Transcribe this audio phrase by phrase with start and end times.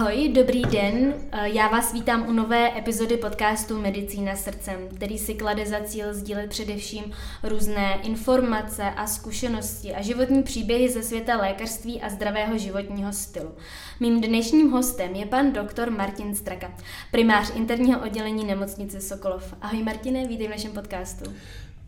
[0.00, 1.14] Ahoj, dobrý den.
[1.32, 6.14] Eh, Já vás vítám u nové epizody podcastu Medicína srdcem, který si klade za cíl
[6.14, 7.04] sdílet především
[7.42, 13.50] různé informace a zkušenosti a životní příběhy ze světa lékařství a zdravého životního stylu.
[14.00, 16.72] Mým dnešním hostem je pan doktor Martin Straka,
[17.10, 19.54] primář interního oddělení nemocnice Sokolov.
[19.60, 21.30] Ahoj Martine, vítej v našem podcastu.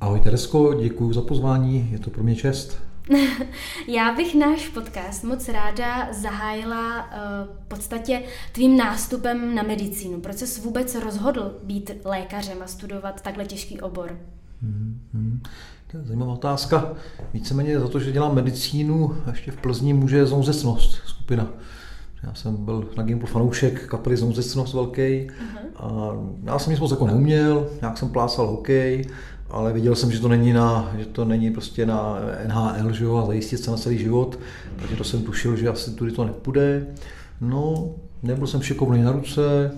[0.01, 2.92] Ahoj Teresko, děkuji za pozvání, je to pro mě čest.
[3.89, 10.21] Já bych náš podcast moc ráda zahájila uh, v podstatě tvým nástupem na medicínu.
[10.21, 14.19] Proč jsi vůbec rozhodl být lékařem a studovat takhle těžký obor?
[14.65, 15.41] Mm-hmm.
[15.91, 16.93] To je zajímavá otázka.
[17.35, 21.49] Víceméně za to, že dělám medicínu, ještě v Plzni může zouzecnost skupina.
[22.23, 25.31] Já jsem byl na Gimplu fanoušek kapely Zouzecnost velký uh-huh.
[25.77, 29.07] a já jsem nic moc jako neuměl, nějak jsem plásal hokej,
[29.53, 33.17] ale viděl jsem, že to není, na, že to není prostě na NHL že jo,
[33.17, 34.39] a zajistit se na celý život,
[34.77, 36.87] takže to jsem tušil, že asi tudy to nepůjde.
[37.41, 39.71] No, nebyl jsem šikovný na ruce,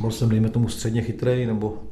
[0.00, 1.82] byl jsem, dejme tomu, středně chytrej, nebo,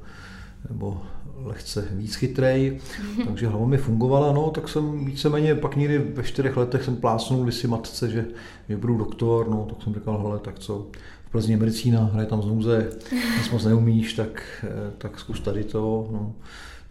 [0.68, 1.02] nebo
[1.42, 2.80] lehce víc chytrej,
[3.26, 7.50] takže hlava mi fungovala, no, tak jsem víceméně pak někdy ve čtyřech letech jsem plásnul
[7.50, 8.26] si matce, že,
[8.68, 10.86] že budu doktor, no, tak jsem říkal, hele, tak co,
[11.26, 12.90] v Plzně medicína, hraje tam z nouze,
[13.38, 14.64] nic moc neumíš, tak,
[14.98, 16.32] tak zkus tady to, no.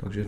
[0.04, 0.26] Takže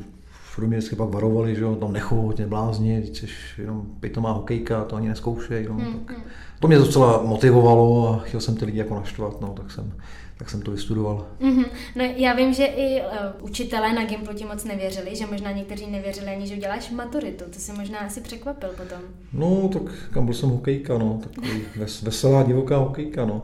[0.56, 4.96] v mě vždycky pak varovali, že jo, tam nechoď, neblázni, jsi jenom pitomá hokejka, to
[4.96, 5.66] ani neskoušej.
[5.70, 6.26] No, hmm, tak hmm.
[6.60, 9.94] to mě docela motivovalo a chtěl jsem ty lidi jako naštvat, no, tak jsem,
[10.38, 11.28] tak jsem to vystudoval.
[11.42, 11.66] Mm-hmm.
[11.96, 13.08] No, já vím, že i uh,
[13.42, 17.44] učitelé na Gimplu ti moc nevěřili, že možná někteří nevěřili ani, že uděláš maturitu.
[17.50, 19.00] To si možná asi překvapil potom.
[19.34, 23.44] No, tak kam byl jsem hokejka, no, takový ves, veselá divoká hokejka, no.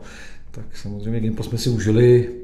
[0.50, 2.34] Tak samozřejmě Gimplu jsme si užili,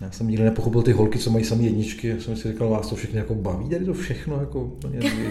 [0.00, 2.08] já jsem nikdy nepochopil ty holky, co mají samé jedničky.
[2.08, 4.72] Já jsem si říkal, vás to všechny jako baví, tady to všechno, jako,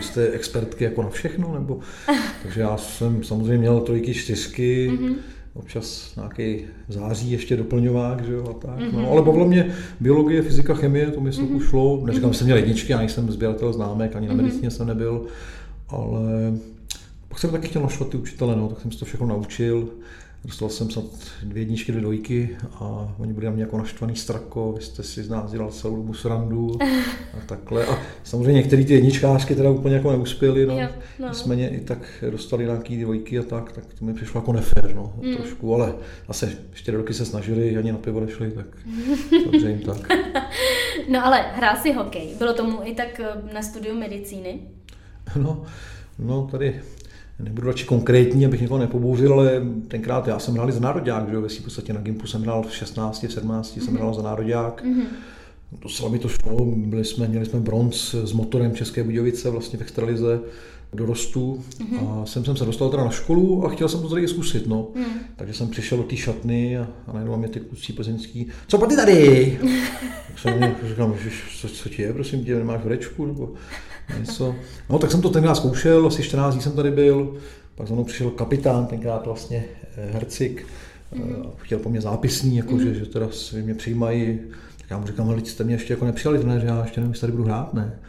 [0.02, 1.80] jste expertky jako na všechno, nebo...
[2.44, 5.16] Takže já jsem samozřejmě měl trojky, čtyřky, mm-hmm.
[5.54, 8.80] občas nějaký září ještě doplňovák, že jo, a tak.
[8.80, 8.94] Mm-hmm.
[8.94, 11.60] No, ale bavilo mě biologie, fyzika, chemie, to mi mm-hmm.
[11.60, 12.06] šlo.
[12.06, 14.72] Neříkám, že jsem měl jedničky, já nejsem sběratel známek, ani na medicíně mm-hmm.
[14.72, 15.26] jsem nebyl,
[15.88, 16.22] ale
[17.28, 19.90] pak jsem taky chtěl našvat ty učitele, no, tak jsem si to všechno naučil.
[20.46, 21.06] Dostal jsem snad
[21.44, 25.24] dvě jedničky, dvě dvojky a oni byli na mě jako naštvaný strako, vy jste si
[25.24, 26.78] z nás dělal celou dobu srandu
[27.34, 27.86] a takhle.
[27.86, 30.80] A samozřejmě některé ty jedničkářky teda úplně jako neuspěly, no.
[30.80, 30.88] Jo,
[31.20, 31.28] no.
[31.30, 35.14] Nicméně i tak dostali nějaký dvojky a tak, tak to mi přišlo jako nefér, no,
[35.22, 35.36] mm.
[35.36, 35.96] trošku, ale
[36.28, 38.66] zase čtyři roky se snažili, ani na pivo nešli, tak
[39.46, 40.12] dobře jim tak.
[41.10, 44.60] No ale hrál si hokej, bylo tomu i tak eh, na studiu medicíny?
[45.36, 45.66] No,
[46.20, 46.82] no tady
[47.40, 51.42] nebudu radši konkrétní, abych někoho nepobouřil, ale tenkrát já jsem hrál za národák, že jo,
[51.42, 53.86] v podstatě na Gimpu jsem hrál v 16, v 17, mm-hmm.
[53.86, 54.84] jsem hrál za národák.
[54.86, 55.06] Mm-hmm.
[55.82, 59.82] Docela mi to šlo, byli jsme, měli jsme bronz s motorem České Budějovice vlastně v
[59.82, 60.40] extralize
[60.94, 62.22] dorostu mm-hmm.
[62.22, 64.88] a jsem, jsem se dostal teda na školu a chtěl jsem to tady zkusit, no.
[64.96, 65.06] Mm.
[65.36, 68.86] Takže jsem přišel do té šatny a, a najednou mě ty kluci plzeňský, co pa
[68.88, 69.60] ty tady?
[70.28, 71.18] tak jsem mě říkal,
[71.62, 73.54] co, co ti je, prosím tě, nemáš vrečku nebo
[74.20, 74.56] něco.
[74.90, 77.38] No tak jsem to tenkrát zkoušel, asi 14 dní jsem tady byl,
[77.76, 79.66] pak za mnou přišel kapitán, tenkrát vlastně
[79.98, 80.68] eh, Hercik,
[81.16, 81.46] mm.
[81.58, 82.82] chtěl po mě zápisní, jako, mm.
[82.82, 84.40] že, že teda si mě přijímají,
[84.78, 87.22] tak já mu říkám, ale jste mě ještě jako nepřijali trenéři, já ještě nevím, jestli
[87.22, 88.00] tady budu hrát, ne.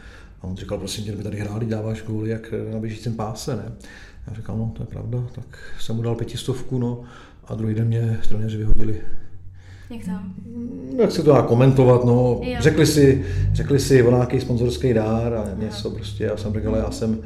[0.41, 3.71] A on říkal, prosím tě, kdyby tady hráli, dáváš góly jak na běžícím páse, ne?
[4.27, 7.03] Já říkal, no, to je pravda, tak jsem mu dal pětistovku, no,
[7.47, 9.01] a druhý den mě trenéři vyhodili.
[9.89, 10.11] Jak to?
[11.01, 12.55] Jak se to dá komentovat, no, jo.
[12.59, 15.95] řekli si, řekli si o nějaký sponzorský dár a něco jo.
[15.95, 17.17] prostě, já jsem řekl, já jsem,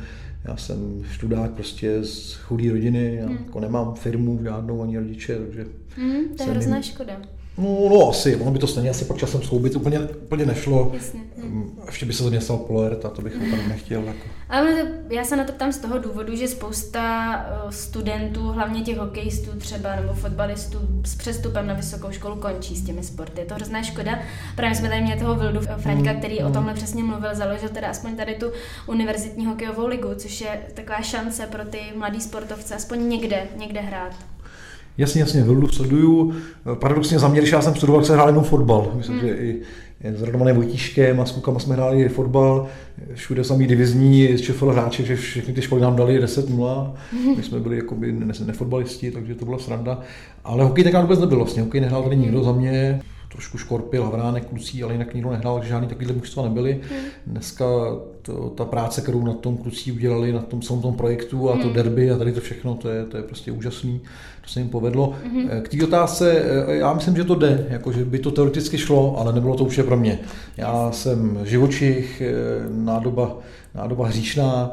[0.45, 3.37] já jsem študák prostě z chudé rodiny, já hmm.
[3.45, 5.65] jako nemám firmu žádnou ani rodiče, takže...
[5.97, 7.13] Hmm, to je hrozná škoda.
[7.59, 10.91] No, no asi, ono by to stejně asi pak časem skloubit úplně, úplně nešlo.
[10.93, 11.19] Jasně.
[11.37, 11.79] Hm.
[11.85, 14.03] Ještě by se mě stal Polaert a to bych opravdu nechtěl.
[14.03, 14.19] Jako.
[14.49, 18.97] Ale já se na to ptám z toho důvodu, že spousta eh, studentů, hlavně těch
[18.97, 23.41] hokejistů třeba nebo fotbalistů s přestupem na vysokou školu končí s těmi sporty.
[23.41, 24.19] Je to hrozná škoda.
[24.55, 26.47] Právě jsme tady měli toho Vildu Franka, který mm.
[26.47, 28.45] o tomhle přesně mluvil, založil teda aspoň tady tu
[28.87, 34.13] univerzitní hokejovou ligu, což je taková šance pro ty mladý sportovce aspoň někde, někde hrát.
[34.99, 36.33] Jasně, jasně, Vildu sleduju.
[36.73, 38.91] Paradoxně za mě, když já jsem studoval, se hrál jenom fotbal.
[38.95, 39.21] Myslím, mm.
[39.21, 39.61] že i
[40.03, 42.67] s Radovanem Vojtíškem a s klukama jsme hráli fotbal,
[43.13, 46.93] všude samý divizní z ČFL hráči, že všechny ty školy nám dali 10-0,
[47.37, 48.15] my jsme byli jakoby
[48.45, 49.99] nefotbalisti, takže to byla sranda.
[50.43, 54.45] Ale hokej tenkrát vůbec nebyl vlastně, hokej nehrál tady nikdo za mě, trošku Škorpil, Havránek,
[54.45, 56.81] Klucí, ale jinak nikdo nehrál, takže žádný takovýhle mužstva nebyly.
[56.89, 56.99] Hmm.
[57.27, 57.65] Dneska
[58.21, 61.63] to, ta práce, kterou na tom Klucí udělali, na tom samom tom projektu a to
[61.63, 61.73] hmm.
[61.73, 64.01] derby a tady to všechno, to je, to je prostě úžasný,
[64.41, 65.13] to se jim povedlo.
[65.25, 65.49] Hmm.
[65.61, 69.19] K té otázce, eh, já myslím, že to jde, jako, že by to teoreticky šlo,
[69.19, 70.19] ale nebylo to už pro mě.
[70.57, 72.33] Já jsem živočich, eh,
[72.69, 73.37] nádoba
[73.75, 74.71] nádoba hříšná,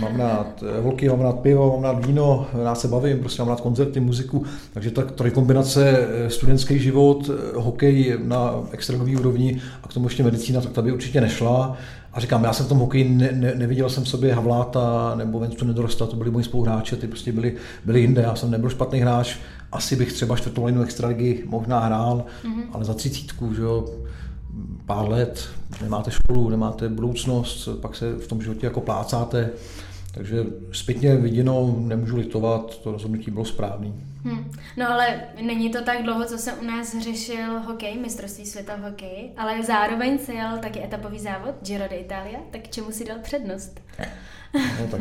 [0.00, 3.60] mám rád holky, mám rád pivo, mám rád víno, rád se bavím, prostě mám rád
[3.60, 10.22] koncerty, muziku, takže ta trojkombinace studentský život, hokej na extrémní úrovni a k tomu ještě
[10.22, 11.76] medicína, tak ta by určitě nešla.
[12.12, 15.64] A říkám, já jsem v tom hokeji ne, ne, neviděl jsem sobě Havláta nebo Vencu
[15.64, 17.54] Nedorosta, to byli moji spoluhráči, ty prostě byli,
[17.84, 19.36] byli jinde, já jsem nebyl špatný hráč,
[19.72, 22.62] asi bych třeba čtvrtou linu extraligy možná hrál, mm-hmm.
[22.72, 23.84] ale za třicítku, že jo,
[24.88, 25.48] pár let,
[25.82, 29.50] nemáte školu, nemáte budoucnost, pak se v tom životě jako plácáte,
[30.14, 33.92] takže zpětně viděno nemůžu litovat, to rozhodnutí bylo správné.
[34.24, 34.50] Hmm.
[34.76, 38.80] No ale není to tak dlouho, co se u nás řešil hokej, mistrovství světa v
[38.80, 43.80] hokeji, ale zároveň se jel taky etapový závod Giro d'Italia, tak čemu si dal přednost?
[44.54, 45.00] No tak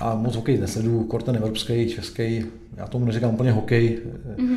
[0.00, 2.44] já moc hokej nesledu, korten evropský, český,
[2.76, 3.98] já tomu neříkám úplně hokej,
[4.36, 4.56] mm-hmm.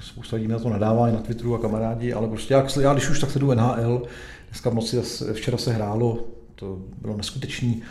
[0.00, 3.10] spousta lidí na to nadává i na Twitteru a kamarádi, ale prostě já, já když
[3.10, 4.02] už tak sledu NHL,
[4.48, 5.00] dneska v noci,
[5.32, 6.18] včera se hrálo,
[6.54, 7.82] to bylo neskutečný,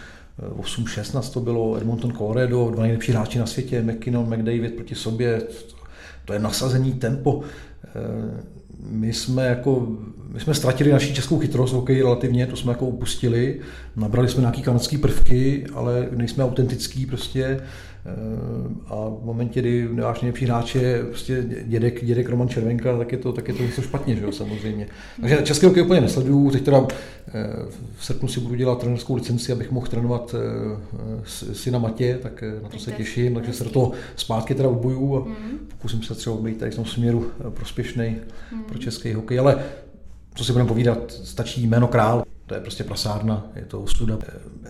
[0.58, 5.42] 8-16 to bylo Edmonton Colorado, dva nejlepší hráči na světě, McKinnon, McDavid proti sobě,
[6.26, 7.42] to je nasazení tempo.
[7.84, 8.44] Eh,
[8.90, 9.88] my jsme, jako,
[10.28, 13.60] my jsme ztratili naši českou chytrost hokej relativně, to jsme jako upustili,
[13.96, 17.60] nabrali jsme nějaký kanadský prvky, ale nejsme autentický prostě.
[18.06, 18.12] Eh,
[18.88, 23.18] a v momentě, kdy váš nejlepší hráč je prostě dědek, dědek Roman Červenka, tak je
[23.18, 24.88] to, tak je to něco špatně, že jo, samozřejmě.
[25.22, 26.88] Takže český hokej úplně nesleduju, teď teda
[27.28, 27.32] eh,
[27.98, 31.20] v srpnu si budu dělat trenerskou licenci, abych mohl trénovat eh,
[31.54, 35.20] syna Matě, tak na to se těším, takže se do toho zpátky teda odboju a
[35.20, 35.58] mhm.
[35.68, 38.16] pokusím se třeba být tady v tom směru prospěšný
[38.52, 38.64] mhm.
[38.64, 39.64] pro český hokej, ale
[40.36, 44.18] co si budeme povídat, stačí jméno král, to je prostě prasárna, je to ostuda.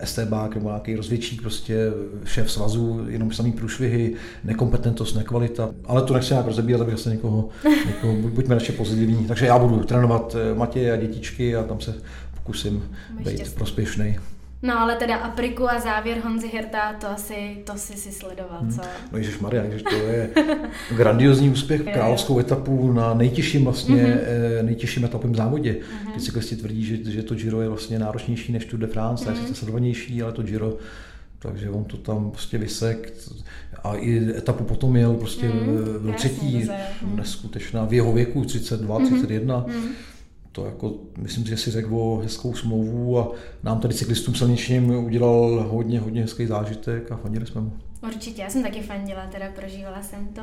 [0.03, 1.91] STB nebo nějaký rozvědčík, prostě
[2.25, 5.69] šéf svazu, jenom samý průšvihy, nekompetentnost, nekvalita.
[5.85, 7.49] Ale to nechci nějak rozebírat, aby zase někoho,
[7.85, 9.25] někoho buďme radši pozitivní.
[9.25, 11.93] Takže já budu trénovat eh, Matěje a dětičky a tam se
[12.35, 12.83] pokusím
[13.23, 14.19] být prospěšný.
[14.63, 18.71] No ale teda Apriku a závěr Honzy Hirta, to asi, to si si sledoval, hmm.
[18.71, 18.81] co?
[19.12, 20.30] No Ježiš Maria, to je
[20.98, 24.65] grandiozní úspěch, královskou etapu na nejtěžším vlastně, mm-hmm.
[24.65, 25.74] nejtěžším etapovém závodě.
[25.74, 26.13] Mm-hmm.
[26.13, 29.48] Ty cyklisti tvrdí, že, že to Giro je vlastně náročnější než Tour de France, mm-hmm.
[29.48, 30.77] je sledovanější, ale to Giro
[31.39, 33.13] takže on to tam prostě vysek
[33.83, 36.69] a i etapu potom jel prostě mm, třetí,
[37.16, 39.06] neskutečná, v jeho věku 32, mm-hmm.
[39.06, 39.66] 31.
[39.68, 39.94] Mm
[40.53, 43.31] to jako, myslím, že si řekl o hezkou smlouvu a
[43.63, 47.73] nám tady cyklistům silničním udělal hodně, hodně hezký zážitek a fandili jsme mu.
[48.03, 50.41] Určitě, já jsem taky fandila, teda prožívala jsem to.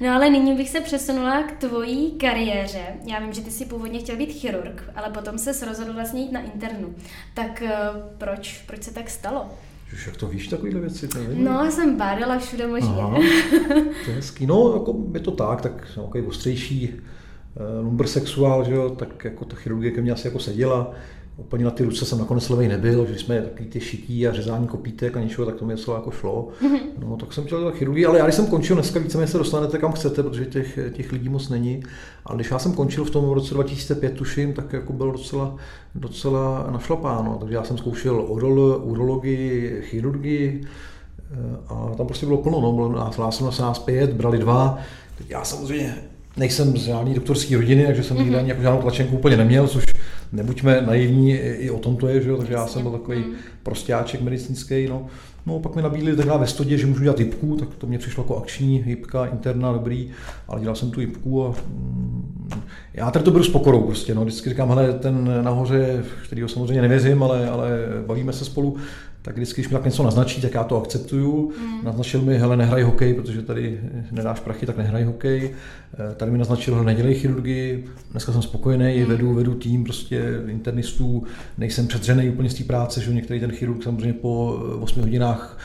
[0.00, 2.82] No ale nyní bych se přesunula k tvojí kariéře.
[3.06, 6.32] Já vím, že ty jsi původně chtěl být chirurg, ale potom se rozhodl vlastně jít
[6.32, 6.94] na internu.
[7.34, 9.46] Tak uh, proč, proč se tak stalo?
[9.92, 11.08] Už jak to víš, takovýhle věci?
[11.08, 11.44] To nevím.
[11.44, 12.88] no, jsem bádala všude možně.
[12.88, 13.18] Aha,
[14.04, 14.46] to je hezký.
[14.46, 17.00] No, jako je to tak, tak jsem takový ostřejší Eh,
[17.82, 20.94] lumbersexuál, že jo, tak jako ta chirurgie ke mně asi jako seděla.
[21.38, 24.66] Úplně na ty ruce jsem nakonec levej nebyl, že jsme takový ty šití a řezání
[24.66, 26.48] kopítek a něčeho, tak to mi něco jako šlo.
[26.62, 26.78] Mhm.
[26.98, 29.78] No, tak jsem chtěl dělat chirurgii, ale já když jsem končil, dneska víceméně se dostanete
[29.78, 31.82] kam chcete, protože těch, těch lidí moc není.
[32.24, 35.56] Ale když já jsem končil v tom roce 2005, tuším, tak jako bylo docela,
[35.94, 37.36] docela našlapáno.
[37.40, 40.64] Takže já jsem zkoušel orol, urologii, chirurgii,
[41.30, 41.36] eh,
[41.68, 44.78] a tam prostě bylo plno, no, bylo nás, nás, nás pět, brali dva,
[45.28, 45.96] já samozřejmě
[46.38, 48.38] nejsem z žádný doktorské rodiny, takže jsem nikdy mhm.
[48.38, 49.84] ani jako žádnou tlačenku úplně neměl, což
[50.32, 52.36] nebuďme naivní, i o tom to je, že jo?
[52.36, 53.30] takže já jsem byl takový mhm.
[53.62, 54.86] prostěáček medicínský.
[54.86, 55.06] No.
[55.46, 58.22] no pak mi nabídli takhle ve stodě, že můžu dělat jipku, tak to mě přišlo
[58.22, 60.10] jako akční jipka, interna, dobrý,
[60.48, 62.60] ale dělal jsem tu jipku a mm,
[62.94, 64.24] já tady to beru s pokorou prostě, no.
[64.24, 67.70] vždycky říkám, hele, ten nahoře, kterýho samozřejmě nevěřím, ale, ale
[68.06, 68.76] bavíme se spolu,
[69.28, 71.52] tak vždycky, když mi tak něco naznačí, tak já to akceptuju.
[71.60, 71.84] Mm.
[71.84, 73.80] Naznačil mi, hele, nehraj hokej, protože tady
[74.10, 75.50] nedáš prachy, tak nehraj hokej.
[75.94, 77.84] Eh, tady mi naznačil, hele, nedělej chirurgii.
[78.10, 79.06] Dneska jsem spokojený, mm.
[79.06, 81.22] vedu, vedu tým prostě internistů,
[81.58, 85.58] nejsem předřený úplně z té práce, že některý ten chirurg samozřejmě po 8 hodinách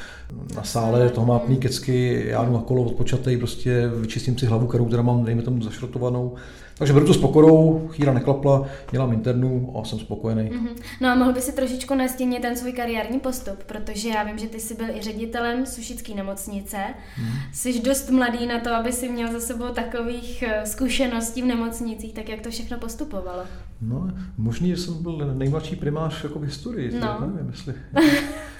[0.55, 4.67] na sále, toho má plný kecky, já jdu na kolo odpočatej, prostě vyčistím si hlavu,
[4.67, 6.35] kterou teda mám, dejme tomu, zašrotovanou.
[6.77, 10.49] Takže beru to s pokorou, chýra neklapla, dělám internu a jsem spokojený.
[10.49, 10.75] Mm-hmm.
[11.01, 14.47] No a mohl by si trošičku nastínit ten svůj kariérní postup, protože já vím, že
[14.47, 16.77] ty jsi byl i ředitelem Sušické nemocnice.
[17.19, 17.33] Mm.
[17.53, 22.13] Jsi dost mladý na to, aby si měl za sebou takových eh, zkušeností v nemocnicích,
[22.13, 23.43] tak jak to všechno postupovalo?
[23.81, 27.17] No, možný, že jsem byl nejmladší primář jako v historii, no.
[27.19, 27.73] nevím, jestli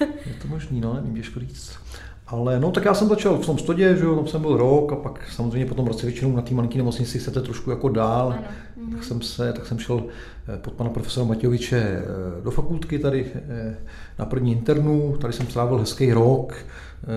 [0.00, 1.72] je to možný, no, nevím, těžko říct.
[2.26, 4.92] Ale no, tak já jsem začal v tom stodě, že jo, tam jsem byl rok
[4.92, 8.32] a pak samozřejmě po tom roce většinou na té malinký nemocnici chcete trošku jako dál.
[8.32, 8.44] Ano.
[8.74, 9.02] Tak mhm.
[9.02, 10.04] jsem, se, tak jsem šel
[10.48, 13.32] eh, pod pana profesora Matějoviče eh, do fakultky tady
[14.18, 16.54] na první internu, tady jsem strávil hezký rok,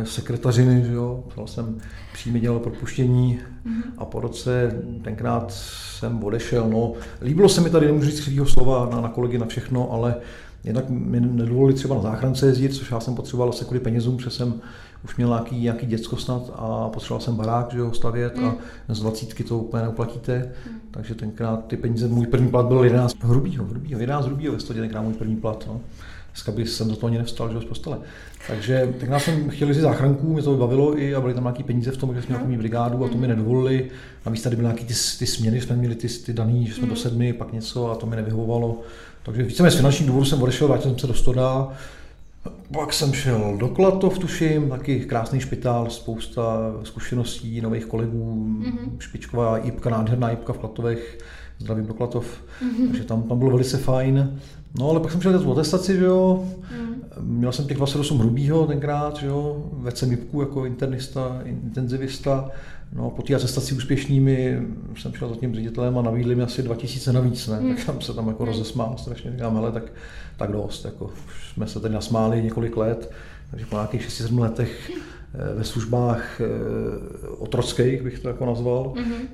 [0.03, 1.77] sekretařiny, že jo, jsem
[2.13, 3.91] přímě dělal propuštění mm-hmm.
[3.97, 6.69] a po roce tenkrát jsem odešel.
[6.69, 10.15] No, líbilo se mi tady, nemůžu říct svého slova na, na kolegy, na všechno, ale
[10.63, 14.29] Jednak mi nedovolili třeba na záchrance jezdit, což já jsem potřeboval asi kvůli penězům, protože
[14.29, 14.61] jsem
[15.03, 18.45] už měl nějaký, nějaký děcko snad a potřeboval jsem barák, že ho stavět mm.
[18.89, 20.51] a z dvacítky to úplně neuplatíte.
[20.71, 20.79] Mm.
[20.91, 24.79] Takže tenkrát ty peníze, můj první plat byl 11 hrubýho, hrubýho, 11 hrubýho ve stodě,
[24.79, 25.63] tenkrát můj první plat.
[25.67, 25.81] No.
[26.31, 27.97] Dneska bych jsem do toho ani nevstal, že z postele.
[28.47, 31.63] Takže tak nás jsem chtěl si záchranku, mě to bavilo i a byly tam nějaké
[31.63, 32.57] peníze v tom, že jsme měli mm.
[32.57, 33.89] brigádu a to mi nedovolili.
[34.25, 36.83] A víc tady byly nějaké ty, ty směny, jsme měli ty, ty daný, že jsme
[36.83, 36.89] mm.
[36.89, 38.81] do sedmi, pak něco a to mi nevyhovovalo.
[39.23, 41.67] Takže víceméně z finančních důvodů jsem odešel, vrátil jsem se do Stoda,
[42.73, 48.91] pak jsem šel do Klatov, tuším, taky krásný špitál, spousta zkušeností, nových kolegů, mm-hmm.
[48.99, 51.17] špičková jípka, nádherná jípka v Klatovech,
[51.59, 52.25] zdravím do Klatov,
[52.61, 52.87] mm-hmm.
[52.87, 54.39] takže tam, tam bylo velice fajn.
[54.79, 56.95] No ale pak jsem šel tu atestaci, že jo, mm.
[57.21, 62.49] měl jsem těch 28 hrubýho tenkrát, že jo, vedl jsem jako internista, intenzivista,
[62.93, 64.61] No, po té atestaci úspěšnými
[64.97, 67.57] jsem šel za tím ředitelem a navídli mi asi 2000 navíc, ne?
[67.57, 67.69] Hmm.
[67.69, 68.51] tak jsem se tam jako hmm.
[68.51, 69.83] rozesmál strašně, říkám, hele, tak,
[70.37, 73.11] tak dost, jako, už jsme se teď nasmáli několik let,
[73.51, 79.27] takže po nějakých 6-7 letech eh, ve službách eh, otrockých, bych to jako nazval, mm-hmm.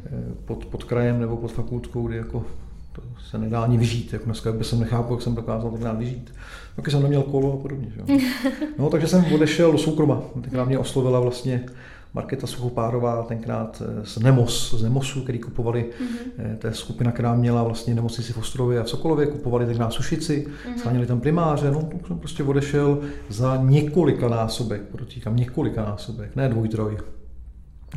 [0.45, 2.45] pod, pod krajem nebo pod fakultkou, kdy jako
[2.93, 4.13] to se nedá ani vyžít.
[4.13, 6.33] Jako dneska by jsem nechápal, jak jsem dokázal tenkrát vyžít.
[6.75, 7.87] Taky jsem neměl kolo a podobně.
[7.95, 8.01] Že?
[8.77, 10.21] No, takže jsem odešel do soukroma.
[10.41, 11.65] Tenkrát mě oslovila vlastně
[12.13, 16.57] Marketa Suchopárová tenkrát eh, z Nemos, z Nemosu, který kupovali, mm-hmm.
[16.57, 20.47] to je skupina, která měla vlastně nemocnici v Ostrově a v Sokolově, kupovali tenkrát sušici,
[20.47, 20.77] mm-hmm.
[20.77, 26.49] scháněli tam primáře, no to jsem prostě odešel za několika násobek, podotýkám několika násobek, ne
[26.49, 26.97] dvoj, troj,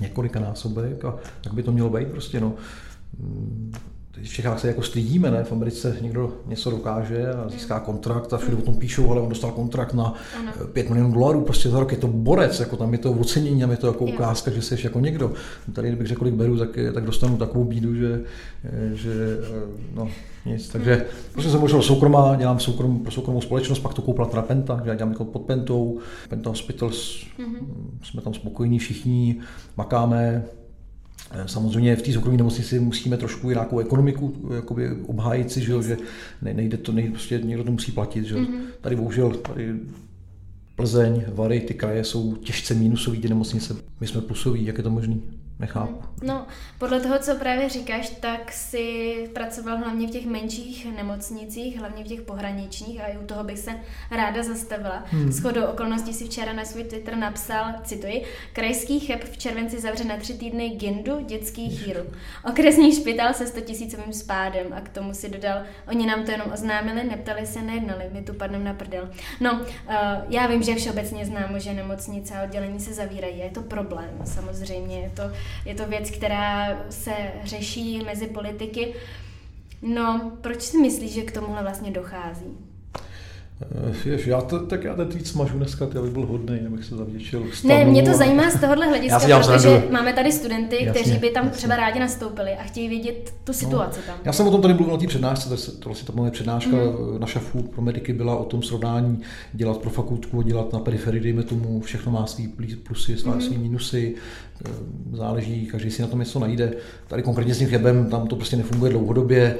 [0.00, 2.52] několika násobek a tak by to mělo být prostě, no
[3.18, 3.72] mm,
[4.22, 5.44] v Čechách se jako stydíme, ne?
[5.44, 9.28] V Americe někdo něco dokáže a získá kontrakt a všude o tom píšou, ale on
[9.28, 10.52] dostal kontrakt na ano.
[10.72, 13.70] 5 milionů dolarů, prostě za rok je to borec, jako tam je to ocenění, tam
[13.70, 15.32] je to jako ukázka, že jsi jako někdo.
[15.72, 18.20] Tady, kdybych řekl, kolik beru, tak, tak dostanu takovou bídu, že,
[18.94, 19.38] že
[19.94, 20.08] no,
[20.46, 20.68] nic.
[20.68, 24.80] Takže prostě jsem možná soukromá, dělám soukrom, pro soukromou společnost, pak to koupila teda Penta,
[24.84, 27.66] že já dělám jako pod Pentou, Penta Hospitals, mm-hmm.
[28.02, 29.36] jsme tam spokojení všichni,
[29.76, 30.65] makáme, Eh,
[31.46, 35.96] samozřejmě v té soukromé nemocnici musíme trošku nějakou ekonomiku jakoby obhájit si, že, že
[36.42, 38.24] nejde to, nejde, prostě někdo to musí platit.
[38.24, 38.36] Že.
[38.36, 38.60] Mm-hmm.
[38.80, 39.74] Tady bohužel tady
[40.76, 43.76] Plzeň, Vary, ty kraje jsou těžce mínusový, ty nemocnice.
[44.00, 45.16] My jsme plusoví, jak je to možné?
[45.58, 46.02] Nechápu.
[46.22, 46.46] No,
[46.78, 52.06] podle toho, co právě říkáš, tak si pracoval hlavně v těch menších nemocnicích, hlavně v
[52.06, 53.70] těch pohraničních a i u toho bych se
[54.10, 55.04] ráda zastavila.
[55.06, 55.32] Hmm.
[55.32, 60.16] Shodou okolností si včera na svůj Twitter napsal, cituji, krajský cheb v červenci zavře na
[60.16, 62.00] tři týdny Gindu, dětský chýru.
[62.50, 66.52] Okresní špitál se 100 tisícovým spádem a k tomu si dodal, oni nám to jenom
[66.52, 69.10] oznámili, neptali se, nejednali, my tu padnem na prdel.
[69.40, 69.94] No, uh,
[70.28, 75.00] já vím, že všeobecně známo, že nemocnice a oddělení se zavírají, je to problém, samozřejmě,
[75.00, 75.22] je to
[75.64, 77.12] je to věc, která se
[77.44, 78.94] řeší mezi politiky.
[79.82, 82.65] No, proč si myslíš, že k tomuhle vlastně dochází?
[83.60, 86.84] Eh, Jež, já to, tak já ten tweet smažu dneska, ty, abych byl hodný, abych
[86.84, 87.74] se zavděčil stanu.
[87.74, 91.44] Ne, mě to zajímá z tohohle hlediska, protože máme tady studenty, jasně, kteří by tam
[91.44, 91.58] jasně.
[91.58, 94.20] třeba rádi nastoupili a chtějí vědět tu no, situaci no, tam.
[94.24, 96.76] Já jsem o tom tady mluvil na té přednášce, to, to vlastně ta moje přednáška
[96.76, 97.20] mm.
[97.20, 99.20] na šafu pro mediky byla o tom srovnání
[99.52, 102.48] dělat pro fakultku, dělat na periferii, dejme tomu, všechno má svý
[102.82, 103.40] plusy, svý, mm.
[103.40, 104.14] svý minusy,
[104.66, 104.70] eh,
[105.12, 106.72] záleží, každý si na tom něco najde.
[107.08, 109.56] Tady konkrétně s tím chebem, tam to prostě nefunguje dlouhodobě,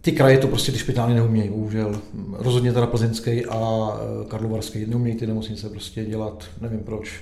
[0.00, 2.00] ty kraje to prostě ty špitály neumějí, bohužel.
[2.32, 3.90] Rozhodně teda plzeňský a
[4.22, 7.20] e, karlovarský neumějí ty nemocnice prostě dělat, nevím proč.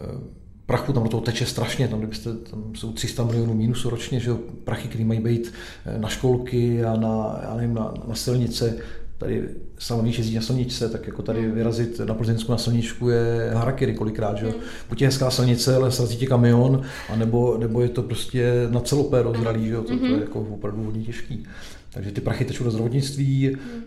[0.00, 4.20] E, prachu tam do toho teče strašně, tam, kdybyste, tam jsou 300 milionů mínusu ročně,
[4.20, 5.52] že jo, prachy, které mají být
[5.86, 8.76] e, na školky a na, já nevím, na, na silnice,
[9.18, 9.48] tady
[9.78, 13.94] sama víš, jezdí na silničce, tak jako tady vyrazit na Plzeňsku na silničku je harakiry
[13.94, 14.52] kolikrát, že jo.
[14.52, 14.60] Hmm.
[14.88, 18.80] Buď je hezká silnice, ale srazí tě kamion, a nebo, nebo je to prostě na
[18.80, 20.20] celopé rozralý, že jo, to, to je mhm.
[20.20, 21.46] jako opravdu hodně těžký.
[21.90, 23.46] Takže ty prachy tečou do zdravotnictví.
[23.46, 23.82] Hmm.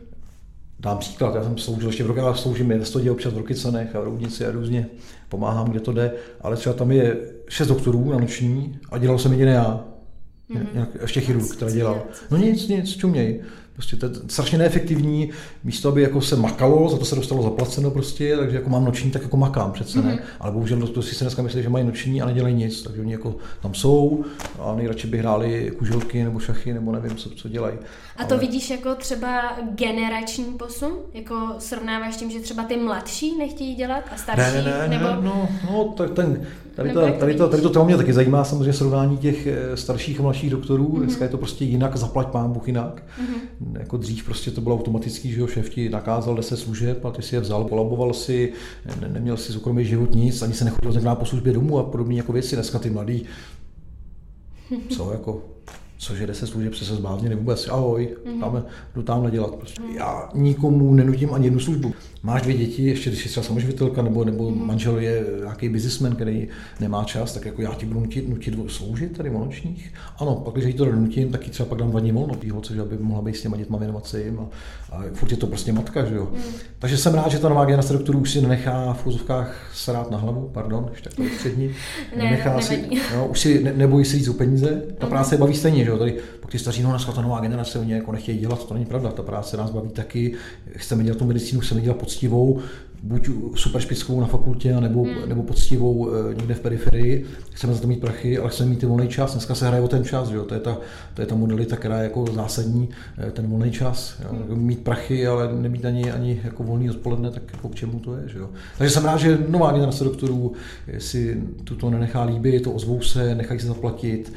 [0.80, 3.96] Dám příklad, já jsem sloužil ještě v roce, já sloužím ve Stodě, občas v Rokycanech
[3.96, 4.88] a v Roudnici a různě
[5.30, 7.18] pomáhám, kde to jde, ale třeba tam je
[7.50, 9.91] šest doktorů na noční a dělal jsem jediný já.
[10.56, 10.88] Mm-hmm.
[11.02, 12.04] Ještě chirurg, který dělal.
[12.32, 13.42] No nic, nic, čuměj.
[13.74, 15.30] Prostě to je strašně neefektivní,
[15.64, 19.12] místo aby jako se makalo, za to se dostalo zaplaceno prostě, takže jako mám noční,
[19.12, 20.06] tak jako makám přece, mm-hmm.
[20.06, 20.14] ne?
[20.14, 20.22] Mhm.
[20.40, 23.12] Ale bohužel to si se dneska myslí, že mají noční a nedělají nic, takže oni
[23.12, 24.26] jako tam jsou
[24.60, 27.78] a nejradši by hráli kuželky nebo šachy nebo nevím, co, co dělají.
[28.18, 28.42] A to Ale...
[28.42, 30.94] vidíš jako třeba generační posun?
[31.14, 34.56] Jako srovnáváš tím, že třeba ty mladší nechtějí dělat a starší?
[34.56, 35.08] Ne, ne, ne, nebo...
[35.08, 36.48] ne no, no, tak ten,
[36.82, 40.20] Tady, to, tady, to, tady to téma mě taky zajímá samozřejmě srovnání těch eh, starších
[40.20, 40.88] a mladších doktorů.
[40.88, 41.04] Mm-hmm.
[41.04, 43.04] Dneska je to prostě jinak, zaplať pán Bůh jinak.
[43.22, 43.80] Mm-hmm.
[43.80, 47.22] Jako dřív prostě to bylo automatický, že jo, šéf ti nakázal 10 služeb a ty
[47.22, 48.54] si je vzal, kolaboval si,
[49.02, 52.16] ne, neměl si soukromý život nic, ani se nechodil znamená po službě domů a podobné
[52.16, 52.56] jako věci.
[52.56, 53.26] Dneska ty mladí,
[54.90, 55.42] co jako,
[56.02, 58.40] což je 10 služeb, se se zbláznili vůbec, ahoj, mm-hmm.
[58.40, 58.64] tam,
[58.96, 59.56] jdu tamhle dělat.
[59.56, 59.82] Prostě.
[59.96, 61.94] Já nikomu nenutím ani jednu službu.
[62.24, 64.66] Máš dvě děti, ještě když jsi třeba samoživitelka, nebo, nebo mm-hmm.
[64.66, 66.48] manžel je nějaký bizismen, který
[66.80, 69.94] nemá čas, tak jako já ti budu nutit, nutit sloužit tady v nočních.
[70.18, 72.50] Ano, pak když jí to donutím, tak ji třeba pak dám dva dní volno tý
[72.50, 74.40] holce, že aby mohla být s těma dětma věnovat se jim.
[74.40, 74.48] A,
[74.96, 76.28] a furt je to prostě matka, že jo.
[76.34, 76.42] Mm.
[76.80, 80.18] Takže jsem rád, že ta nová generace doktorů už si nenechá v úzovkách srát na
[80.18, 81.72] hlavu, pardon, ještě takhle střední.
[82.18, 84.84] ne, nechá si, no, už si ne, nebojí se jít o peníze.
[84.98, 85.10] Ta mm.
[85.10, 85.98] práce baví stejně, že jo.
[85.98, 88.86] Tady, pak ty staří, no dneska ta nová generace, oni jako nechtějí dělat, to není
[88.86, 89.12] pravda.
[89.12, 90.34] Ta práce nás baví taky.
[90.76, 92.62] Chceme dělat tu medicínu, chceme dělat poctivou,
[93.04, 95.30] buď super špickou na fakultě, nebo, hmm.
[95.30, 97.26] nebo poctivou e, někde v periferii.
[97.52, 99.32] Chceme za to mít prachy, ale chceme mít ty volný čas.
[99.32, 100.44] Dneska se hraje o ten čas, jo?
[100.44, 100.78] To, je ta,
[101.14, 102.90] to je ta modalita, která je jako zásadní,
[103.28, 104.16] e, ten volný čas.
[104.24, 104.30] Jo?
[104.32, 104.62] Hmm.
[104.62, 108.30] Mít prachy, ale nemít ani, ani jako volný odpoledne, tak jako k čemu to je.
[108.30, 108.50] Že jo?
[108.78, 110.54] Takže jsem rád, že nová generace doktorů
[110.98, 114.34] si tuto nenechá líbit, to ozvou se, nechají se zaplatit,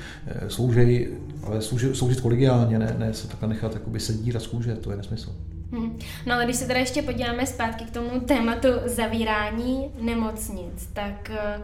[0.49, 1.09] sloužej,
[1.43, 5.33] ale sloužit, kolegiálně, ne, ne se takhle nechat sedírat z kůže, to je nesmysl.
[5.75, 5.99] Hmm.
[6.27, 11.61] No ale když se teda ještě podíváme zpátky k tomu tématu zavírání nemocnic, tak eh,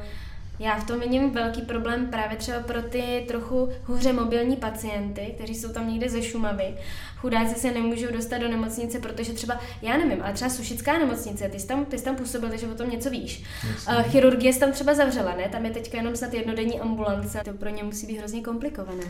[0.58, 5.54] já v tom vidím velký problém právě třeba pro ty trochu hůře mobilní pacienty, kteří
[5.54, 6.74] jsou tam někde ze Šumavy.
[7.16, 11.58] Chudáci se nemůžou dostat do nemocnice, protože třeba, já nevím, ale třeba Sušická nemocnice, ty
[11.58, 13.44] jsi tam, ty jsi tam působil, takže o tom něco víš.
[13.70, 14.02] Jasně.
[14.02, 15.48] Chirurgie se tam třeba zavřela, ne?
[15.48, 17.40] Tam je teďka jenom snad jednodenní ambulance.
[17.44, 19.04] To pro ně musí být hrozně komplikované.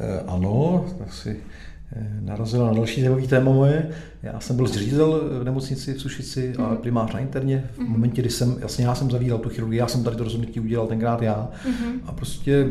[0.00, 1.71] E, ano, asi Eh,
[2.20, 3.88] narazila na další zajímavý téma moje.
[4.22, 6.76] Já jsem byl zřizel v nemocnici v Sušici a mhm.
[6.76, 7.64] primář na interně.
[7.74, 7.92] V mhm.
[7.92, 10.86] momentě, kdy jsem, jasně já jsem zavíral tu chirurgii, já jsem tady to rozhodnutí udělal
[10.86, 11.50] tenkrát já.
[11.66, 12.00] Mhm.
[12.06, 12.66] A prostě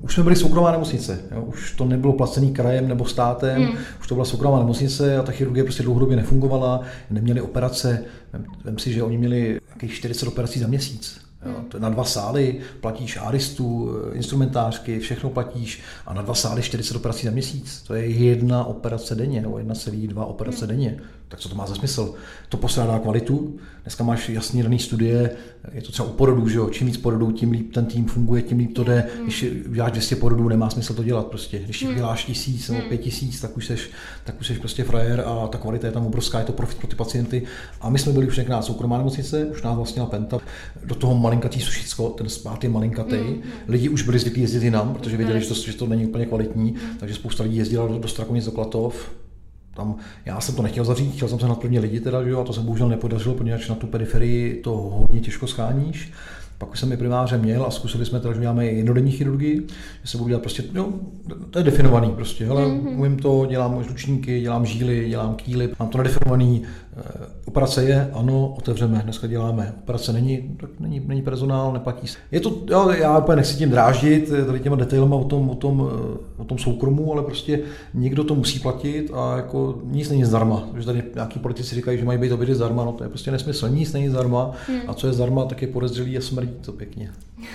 [0.00, 1.20] už jsme byli soukromá nemocnice.
[1.34, 1.42] Jo?
[1.42, 3.76] Už to nebylo placený krajem nebo státem, mm.
[4.00, 6.80] už to byla soukromá nemocnice a ta chirurgie prostě dlouhodobě nefungovala,
[7.10, 8.04] neměli operace.
[8.32, 11.27] Vem, vem si, že oni měli nějakých 40 operací za měsíc.
[11.46, 16.96] Jo, to na dva sály platíš aristu, instrumentářky, všechno platíš a na dva sály 40
[16.96, 17.82] operací za měsíc.
[17.82, 20.68] To je jedna operace denně, nebo 1,2 operace hmm.
[20.68, 21.00] denně.
[21.28, 22.14] Tak co to má za smysl?
[22.48, 23.56] To postrádá kvalitu.
[23.82, 25.30] Dneska máš jasně daný studie,
[25.72, 26.68] je to třeba u porodů, že jo?
[26.70, 29.08] čím víc porodů, tím líp ten tým funguje, tím líp to jde.
[29.16, 29.24] Hmm.
[29.24, 31.58] Když uděláš 200 porodů, nemá smysl to dělat prostě.
[31.58, 31.92] Když hmm.
[31.92, 33.90] uděláš tisíc nebo pět tisíc, tak už seš,
[34.24, 36.86] tak už seš prostě frajer a ta kvalita je tam obrovská, je to profit pro
[36.86, 37.42] ty pacienty.
[37.80, 40.38] A my jsme byli už někdy soukromá nemocnice, už nás vlastně na Penta,
[40.84, 43.16] do toho malinkatý Sušicko, ten spát je malinkatý.
[43.16, 43.42] Mm.
[43.68, 46.70] Lidi už byli zvyklí jezdit jinam, protože věděli, že to, že to není úplně kvalitní,
[46.70, 46.98] mm.
[46.98, 49.10] takže spousta lidí jezdila do, do Strakomic, do Klatov,
[49.78, 52.40] tam, já jsem to nechtěl zavřít, chtěl jsem se na první lidi teda, že jo,
[52.40, 56.12] a to se bohužel nepodařilo, protože na tu periferii to hodně těžko scháníš.
[56.58, 59.66] Pak už jsem i primáře měl a zkusili jsme teda, že děláme jednodenní chirurgii,
[60.02, 60.92] že se budu dělat prostě, no,
[61.50, 62.98] to je definovaný prostě, hele, mm-hmm.
[62.98, 66.62] umím to, dělám žlučníky, dělám žíly, dělám kýly, mám to nadefinovaný,
[67.44, 72.18] operace je, ano, otevřeme, dneska děláme, operace není, tak není, není personál, neplatí se.
[72.30, 75.54] Je to, já, já úplně nechci tím dráždit eh, tady těma detailama o tom, o,
[75.54, 77.60] tom, eh, o tom soukromu, ale prostě
[77.94, 80.68] někdo to musí platit a jako nic není zdarma.
[80.76, 83.68] Že tady nějaký politici říkají, že mají být obědy zdarma, no to je prostě nesmysl,
[83.68, 84.80] nic není zdarma hmm.
[84.86, 87.12] a co je zdarma, tak je podezřelý a smrdí to pěkně.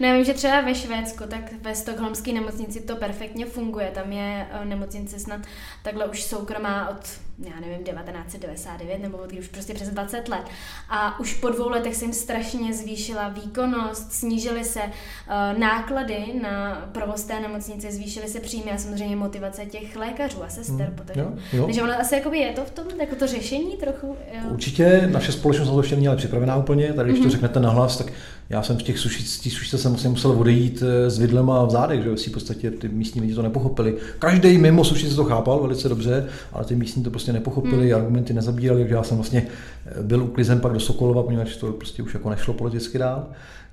[0.00, 3.90] No já vím, že třeba ve Švédsku, tak ve stokholmské nemocnici to perfektně funguje.
[3.94, 5.40] Tam je eh, nemocnice snad
[5.82, 10.44] takhle už soukromá od, já nevím, 1999 nebo od už prostě přes 20 let.
[10.90, 16.88] A už po dvou letech se jim strašně zvýšila výkonnost, snížily se uh, náklady na
[16.92, 20.94] provoz té nemocnice, zvýšily se příjmy a samozřejmě motivace těch lékařů a sester.
[20.96, 21.64] Hmm, jo, jo.
[21.64, 24.06] Takže ono asi jakoby je to v tom, jako to řešení trochu.
[24.06, 24.40] Jo.
[24.50, 27.22] Určitě, naše společnost na to ještě měla připravená úplně, tady když mm-hmm.
[27.22, 27.32] to mhm.
[27.32, 28.12] řeknete nahlas, tak
[28.50, 32.16] já jsem v těch sušic, jsem vlastně musel odejít eh, s vidlema v zádech, že
[32.16, 33.96] si v podstatě ty místní lidi to nepochopili.
[34.18, 38.00] Každý mimo sušice to chápal velice dobře, ale ty místní to prostě nepochopili, hmm.
[38.00, 39.46] argumenty nezabírali, takže já jsem vlastně
[39.86, 43.26] eh, byl uklizen pak do Sokolova, poněvadž to prostě už jako nešlo politicky dál.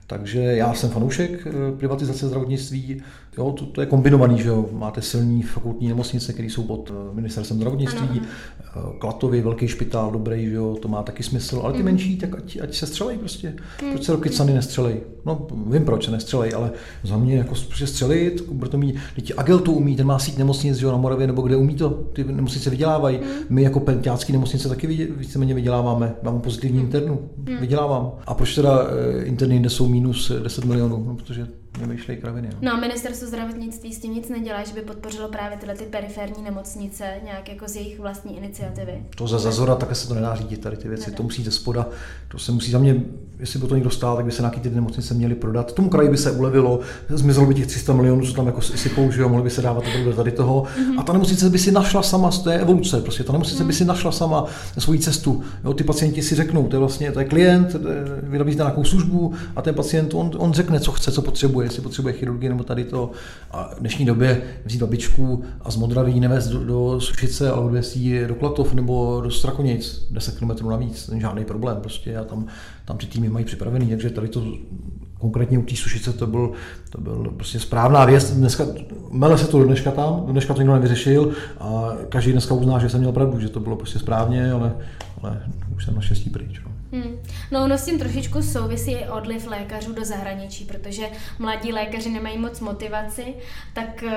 [0.07, 3.01] Takže já jsem fanoušek eh, privatizace zdravotnictví.
[3.37, 4.69] Jo, to, to je kombinovaný, že jo.
[4.71, 8.09] Máte silní fakultní nemocnice, které jsou pod eh, ministerstvem zdravotnictví.
[8.09, 8.21] Ano.
[8.59, 11.61] Eh, Klatově, velký špitál, dobrý, že jo, to má taky smysl.
[11.63, 11.85] Ale ty mm.
[11.85, 13.53] menší, tak ať, ať se střelej prostě.
[13.83, 13.89] Mm.
[13.89, 15.01] Proč se roky cany nestřelej?
[15.25, 16.71] No, vím proč se nestřelej, ale
[17.03, 20.77] za mě jako prostě střelit, to mít, teď Agel to umí, ten má síť nemocnic,
[20.77, 23.17] že jo, na Moravě, nebo kde umí to, ty nemocnice vydělávají.
[23.17, 23.23] Mm.
[23.49, 24.87] My jako pentiácký nemocnice taky
[25.17, 26.85] víceméně vyděláváme, mám pozitivní mm.
[26.85, 27.57] internu, mm.
[27.57, 28.11] vydělávám.
[28.27, 28.87] A proč teda
[29.23, 31.47] interny jinde jsou minus 10 milionů, no, protože
[31.79, 32.49] vymýšlejí kraviny.
[32.51, 32.57] No.
[32.61, 36.43] no a ministerstvo zdravotnictví s tím nic nedělá, že by podpořilo právě tyhle ty periferní
[36.43, 39.03] nemocnice nějak jako z jejich vlastní iniciativy.
[39.15, 41.17] To za zazora také se to nedá řídit, tady ty věci, Nedá.
[41.17, 41.87] to musí ze spoda,
[42.27, 43.01] to se musí za mě,
[43.39, 45.73] jestli by to někdo stál, tak by se nějaký ty nemocnice měly prodat.
[45.73, 49.29] Tomu kraji by se ulevilo, zmizelo by těch 300 milionů, co tam jako si použijou,
[49.29, 50.63] mohli by se dávat do tady toho.
[50.63, 50.99] Mm-hmm.
[50.99, 53.67] A ta nemocnice by si našla sama, to je evoluce, prostě ta nemocnice mm-hmm.
[53.67, 54.45] by si našla sama
[54.77, 55.43] svoji cestu.
[55.63, 57.75] Jo, ty pacienti si řeknou, to je vlastně to je klient,
[58.23, 61.81] vy nabízíte nějakou službu a ten pacient on, on řekne, co chce, co potřebuje jestli
[61.81, 63.11] potřebuje chirurgii nebo tady to.
[63.51, 67.95] A v dnešní době vzít babičku a z Modraví nevést do, do Sušice, ale odvést
[67.95, 72.45] ji do Klatov nebo do Strakonic, 10 km navíc, není žádný problém prostě a tam,
[72.85, 74.43] tam ty týmy mají připravený, takže tady to
[75.23, 76.51] konkrétně u té sušice to byl,
[76.89, 78.31] to byl prostě správná věc.
[78.31, 78.65] Dneska,
[79.11, 82.79] mele se to do dneška tam, do dneška to nikdo nevyřešil a každý dneska uzná,
[82.79, 84.75] že jsem měl pravdu, že to bylo prostě správně, ale,
[85.21, 85.43] ale
[85.75, 86.61] už jsem naštěstí pryč.
[86.65, 86.72] No.
[86.93, 87.19] Hmm.
[87.51, 91.03] No ono s tím trošičku souvisí i odliv lékařů do zahraničí, protože
[91.39, 93.23] mladí lékaři nemají moc motivaci,
[93.73, 94.15] tak eh,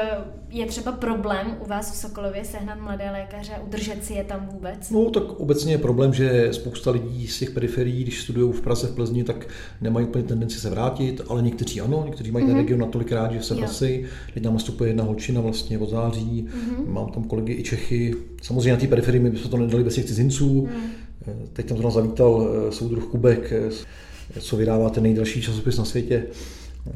[0.51, 4.49] je třeba problém u vás v Sokolově sehnat mladé lékaře a udržet si je tam
[4.53, 4.91] vůbec?
[4.91, 8.87] No tak obecně je problém, že spousta lidí z těch periferií, když studují v Praze,
[8.87, 9.49] v Plzni, tak
[9.81, 12.49] nemají úplně tendenci se vrátit, ale někteří ano, někteří mají mm-hmm.
[12.49, 12.65] ten mhm.
[12.65, 14.05] region natolik rád, že se vrací.
[14.35, 16.93] Teď nám nastupuje jedna holčina vlastně od září, mm-hmm.
[16.93, 18.15] mám tam kolegy i Čechy.
[18.43, 20.67] Samozřejmě na té periferii my bychom to nedali bez těch cizinců.
[20.67, 21.06] Mm.
[21.53, 26.27] Teď tam zrovna zavítal eh, soudruh Kubek, eh, co vydává ten nejdelší časopis na světě.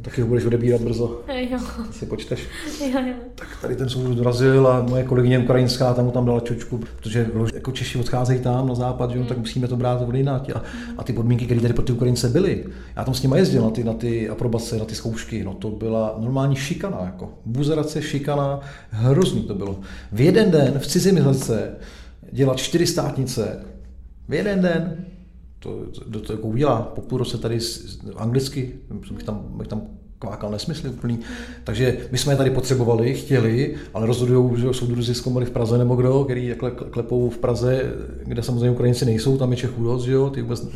[0.02, 1.20] Taky ho budeš odebírat brzo.
[1.50, 1.58] Jo.
[1.90, 2.40] Si počteš.
[2.80, 3.14] Jo, jo.
[3.34, 7.30] Tak tady ten soudruh dorazil a moje kolegyně ukrajinská tam mu tam dala čočku, protože
[7.54, 9.42] jako Češi odcházejí tam na západ, že jo, tak mm.
[9.42, 10.14] musíme to brát od
[10.54, 10.62] A,
[10.98, 12.64] a ty podmínky, které tady pro ty Ukrajince byly,
[12.96, 15.70] já tam s nimi jezdil na ty, na ty aprobace, na ty zkoušky, no to
[15.70, 19.80] byla normální šikana, jako buzerace, šikana, hrozný to bylo.
[20.12, 21.76] V jeden den v cizím jazyce
[22.32, 23.64] dělat čtyři státnice,
[24.30, 25.04] v jeden den,
[25.58, 26.82] to, to, to jako udělá.
[26.82, 27.58] Po půl roce tady
[28.16, 28.72] anglicky,
[29.12, 29.82] bych tam, bych tam
[30.18, 31.18] kvákal nesmysly úplný.
[31.64, 35.50] Takže my jsme je tady potřebovali, chtěli, ale rozhodují, že jsou druzi z komory v
[35.50, 37.82] Praze nebo kdo, který takhle klepou v Praze,
[38.24, 40.66] kde samozřejmě Ukrajinci nejsou, tam je Čechů dost, že jo, ty vůbec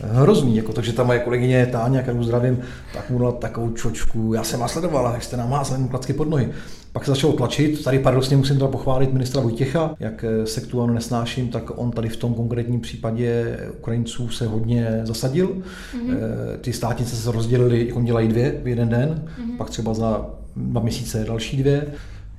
[0.00, 2.58] hrozný, jako, takže tam moje kolegyně Táňa, kterou zdravím,
[2.94, 6.30] tak mu dala takovou čočku, já jsem vás sledovala, jak jste nám házeli klacky pod
[6.30, 6.48] nohy.
[6.92, 10.94] Pak se začalo tlačit, tady paradoxně musím teda pochválit ministra Vojtěcha, jak eh, sektu ano
[10.94, 15.48] nesnáším, tak on tady v tom konkrétním případě Ukrajinců se hodně zasadil.
[15.48, 16.16] Mm-hmm.
[16.60, 19.56] Ty státnice se rozdělily, on dělají dvě v jeden den, mm-hmm.
[19.56, 20.26] pak třeba za
[20.56, 21.86] dva měsíce další dvě.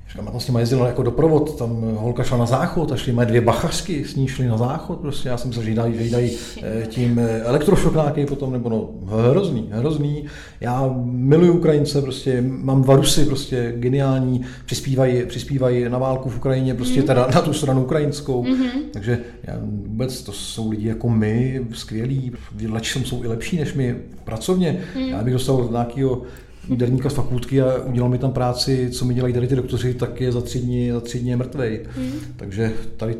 [0.09, 3.27] Říkám, to s nimi jezdil jako doprovod, tam holka šla na záchod a šli mají
[3.27, 6.31] dvě bachařky, s ní šli na záchod, prostě já jsem se, že dají, že dají
[6.63, 8.89] eh, tím eh, elektrošok nějaký potom, nebo no,
[9.29, 10.25] hrozný, hrozný.
[10.61, 16.73] Já miluji Ukrajince, prostě mám dva Rusy, prostě geniální, přispívají, přispívají na válku v Ukrajině,
[16.73, 17.07] prostě mm.
[17.07, 18.81] teda na tu stranu ukrajinskou, mm-hmm.
[18.91, 22.31] takže já, vůbec to jsou lidi jako my, skvělí,
[22.67, 24.81] leč jsou i lepší než my pracovně.
[24.95, 25.01] Mm.
[25.01, 26.21] Já bych dostal nějakého
[26.67, 30.21] úderníka z fakultky a udělal mi tam práci, co mi dělají tady ty doktoři, tak
[30.21, 31.85] je za tři dny, za tři dny mrtvej.
[31.97, 32.11] Mm.
[32.35, 33.15] Takže tady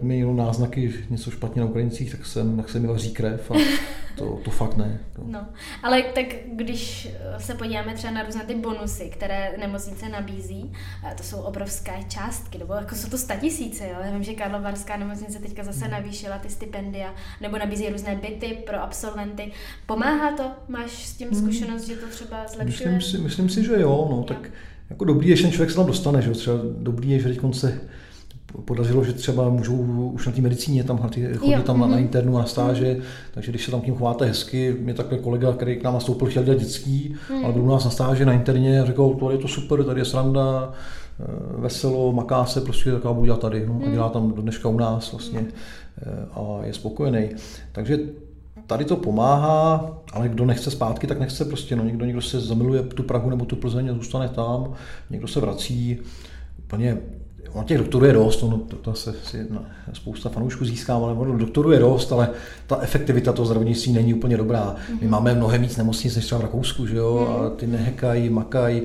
[0.00, 3.54] mi jenom náznaky něco špatně na Ukrajincích, tak jsem, tak se mi vaří krev a
[4.16, 5.00] to, to fakt ne.
[5.12, 5.22] To.
[5.26, 5.46] No,
[5.82, 10.72] ale tak když se podíváme třeba na různé ty bonusy, které nemocnice nabízí,
[11.16, 13.96] to jsou obrovské částky, nebo jako jsou to statisíce, jo?
[14.04, 15.90] Já vím, že Karlovarská nemocnice teďka zase hmm.
[15.90, 19.52] navýšila ty stipendia, nebo nabízí různé byty pro absolventy.
[19.86, 20.50] Pomáhá to?
[20.68, 21.40] Máš s tím hmm.
[21.42, 22.90] zkušenost, že to třeba zlepšuje?
[22.90, 24.50] Myslím si, myslím si že jo, no, tak
[24.90, 27.54] jako dobrý je, že ten člověk se tam dostane, že třeba dobrý je, že teď
[27.54, 27.80] se
[28.64, 29.76] podařilo, že třeba můžou
[30.14, 31.62] už na té medicíně tam chodit jo.
[31.62, 31.80] tam mm-hmm.
[31.80, 31.98] na, mhm.
[31.98, 32.96] internu a na stáže,
[33.34, 36.44] takže když se tam tím chováte hezky, mě takhle kolega, který k nám nastoupil, chtěl
[36.44, 37.44] dělat dětský, mm.
[37.44, 40.00] ale byl u nás na stáži na interně a řekl, tady je to super, tady
[40.00, 40.72] je sranda,
[41.20, 41.24] eh,
[41.56, 43.66] veselo, maká se, prostě taková budu dělat tady.
[43.66, 43.80] No, mm.
[43.82, 43.92] A mhm.
[43.92, 45.46] dělá tam do dneška u nás vlastně
[46.02, 47.28] eh, a je spokojený.
[47.72, 47.98] Takže
[48.66, 51.76] tady to pomáhá, ale kdo nechce zpátky, tak nechce prostě.
[51.76, 54.72] No, někdo, někdo se zamiluje tu Prahu nebo tu Plzeň a zůstane tam,
[55.10, 55.98] někdo se vrací.
[56.58, 56.98] Úplně
[57.52, 61.12] On těch doktorů je dost, ono to, to se si no, spousta fanoušků získá, ale
[61.12, 62.28] ono doktorů je dost, ale
[62.66, 64.76] ta efektivita toho zdravotnictví není úplně dobrá.
[64.88, 65.10] My mhm.
[65.10, 67.56] máme mnohem víc nemocnic než třeba v Rakousku, že jo, a mhm.
[67.56, 68.82] ty nehekají, makají,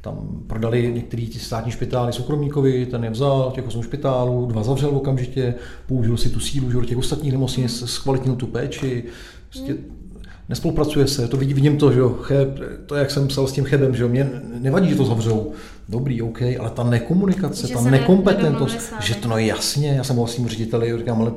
[0.00, 4.90] tam prodali některý ty státní špitály soukromníkovi, ten je vzal, těch 8 špitálů, dva zavřel
[4.90, 5.54] okamžitě,
[5.86, 9.04] použil si tu sílu že těch ostatních nemocnic, zkvalitnil tu péči,
[9.48, 9.97] prostě mhm
[10.48, 13.64] nespolupracuje se, to vidí, vidím to, že jo, cheb, to jak jsem psal s tím
[13.64, 14.30] chebem, že jo, mě
[14.60, 15.52] nevadí, že to zavřou,
[15.88, 20.48] dobrý, OK, ale ta nekomunikace, že ta nekompetentnost, že to no jasně, já jsem vlastním
[20.48, 21.32] řediteli, říkám, ale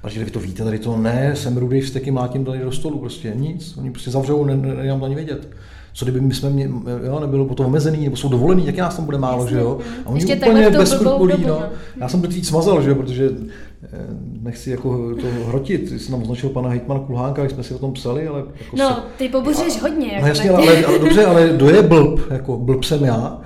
[0.00, 3.32] protože vy to víte, tady to ne, jsem rudý vsteky, mlátím tady do stolu, prostě
[3.36, 5.48] nic, oni prostě zavřou, ne, ne, ne, to ani vědět
[5.96, 6.70] co kdyby my jsme mě,
[7.06, 9.56] jo, nebylo potom omezený, nebo jsou dovolený, jak nás tam bude málo, Jasně.
[9.56, 9.78] že jo?
[10.04, 11.62] A oni Ještě úplně bez skrupulí, no.
[12.00, 13.30] Já jsem to víc smazal, že jo, protože
[14.42, 17.92] nechci jako to hrotit, jsem tam označil pana Hejtmana Kulhánka, jak jsme si o tom
[17.92, 18.38] psali, ale...
[18.38, 20.06] Jako no, se, ty pobořeš hodně.
[20.12, 23.40] Jako no jasně, ale, ale, dobře, ale kdo je blb, jako blb jsem já,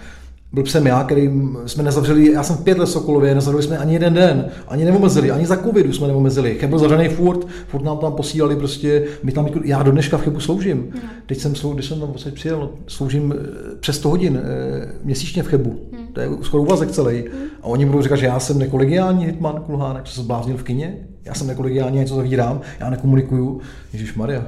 [0.52, 1.30] byl jsem já, který
[1.66, 5.30] jsme nezavřeli, já jsem v pět let Sokolově, nezavřeli jsme ani jeden den, ani neomezili,
[5.30, 6.54] ani za covidu jsme neomezili.
[6.54, 10.22] Cheb byl zavřený furt, furt nám tam posílali prostě, my tam, já do dneška v
[10.22, 10.78] Chebu sloužím.
[10.78, 11.10] Hmm.
[11.26, 15.46] Teď jsem, když jsem tam vlastně přijel, sloužím eh, přes 100 hodin e, měsíčně v
[15.46, 15.80] Chebu.
[15.92, 16.06] Hmm.
[16.06, 17.18] To je skoro úvazek celý.
[17.18, 17.42] Hmm.
[17.62, 20.96] A oni budou říkat, že já jsem nekolegiální hitman Kulhánek, že se zbláznil v kině,
[21.24, 23.60] já jsem nekolegiální, něco zavírám, já nekomunikuju.
[23.92, 24.46] Ježíš Maria,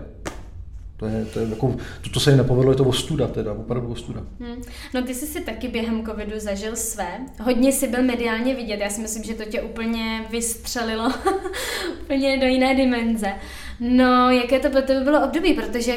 [1.03, 3.93] To, je, to, je jako, to, to se jim nepovedlo, je to ostuda teda, opravdu
[3.93, 4.21] ostuda.
[4.41, 4.63] Hmm.
[4.95, 7.21] No ty jsi si taky během covidu zažil své.
[7.41, 11.13] Hodně si byl mediálně vidět, já si myslím, že to tě úplně vystřelilo
[12.03, 13.33] úplně do jiné dimenze.
[13.81, 15.97] No, jaké to pro tebe bylo období, protože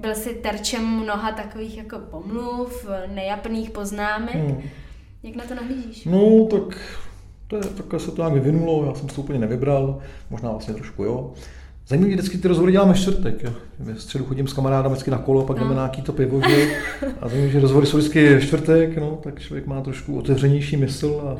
[0.00, 4.34] byl si terčem mnoha takových jako pomluv, nejapných poznámek.
[4.34, 4.62] Hmm.
[5.22, 6.04] Jak na to nahlížíš?
[6.04, 6.78] No, tak
[7.46, 9.98] to je, takhle se to nějak vyvinulo, já jsem to úplně nevybral,
[10.30, 11.34] možná vlastně trošku jo.
[11.88, 13.42] Zajímavý vždycky ty rozhovory děláme čtvrtek.
[13.42, 13.50] Jo.
[13.78, 15.76] Ve středu chodím s kamarádem vždycky na kolo, pak jdeme no.
[15.76, 16.40] na nějaký to pivo.
[16.48, 16.76] Že?
[17.20, 21.36] A zajímavé, že rozhovory jsou vždycky čtvrtek, no, tak člověk má trošku otevřenější mysl a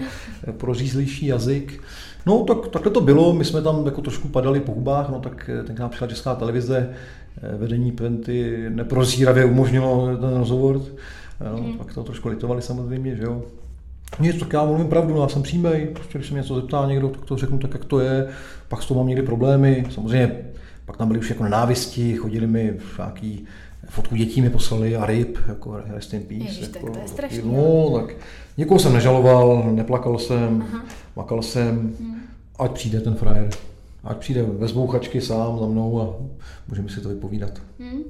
[0.53, 1.83] prořízlejší jazyk.
[2.27, 5.51] No, tak, takhle to bylo, my jsme tam jako trošku padali po hubách, no tak
[5.67, 6.91] tenkrát přišla česká televize,
[7.43, 10.81] eh, vedení Penty neprozíravě umožnilo ten rozhovor.
[11.53, 11.79] No, mm.
[11.79, 13.43] Pak to trošku litovali samozřejmě, že jo.
[14.21, 16.87] Nic, tak já mluvím pravdu, no, já jsem přímý, prostě když se mě něco zeptá
[16.87, 18.29] někdo, tak to řeknu tak, jak to je,
[18.69, 20.45] pak s toho mám někdy problémy, samozřejmě
[20.85, 23.47] pak tam byly už jako nenávisti, chodili mi nějaký
[23.89, 26.45] fotku dětí mi poslali a ryb, jako rest in peace.
[26.45, 27.43] Ježiš, jako, tak to je strašný.
[27.45, 28.17] No, tak
[28.57, 30.85] někoho jsem nežaloval, neplakal jsem, Aha.
[31.17, 32.23] makal jsem, hmm.
[32.59, 33.51] ať přijde ten frajer.
[34.05, 36.25] Ať přijde ve zbouchačky sám za mnou a
[36.69, 37.63] můžeme si to vypovídat.
[37.79, 38.03] Hmm.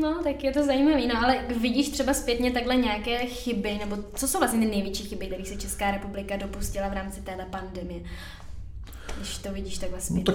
[0.00, 1.06] No, tak je to zajímavé.
[1.06, 5.26] No, ale vidíš třeba zpětně takhle nějaké chyby, nebo co jsou vlastně ty největší chyby,
[5.26, 8.00] které se Česká republika dopustila v rámci téhle pandemie?
[9.16, 10.34] Když to vidíš takhle zpětně.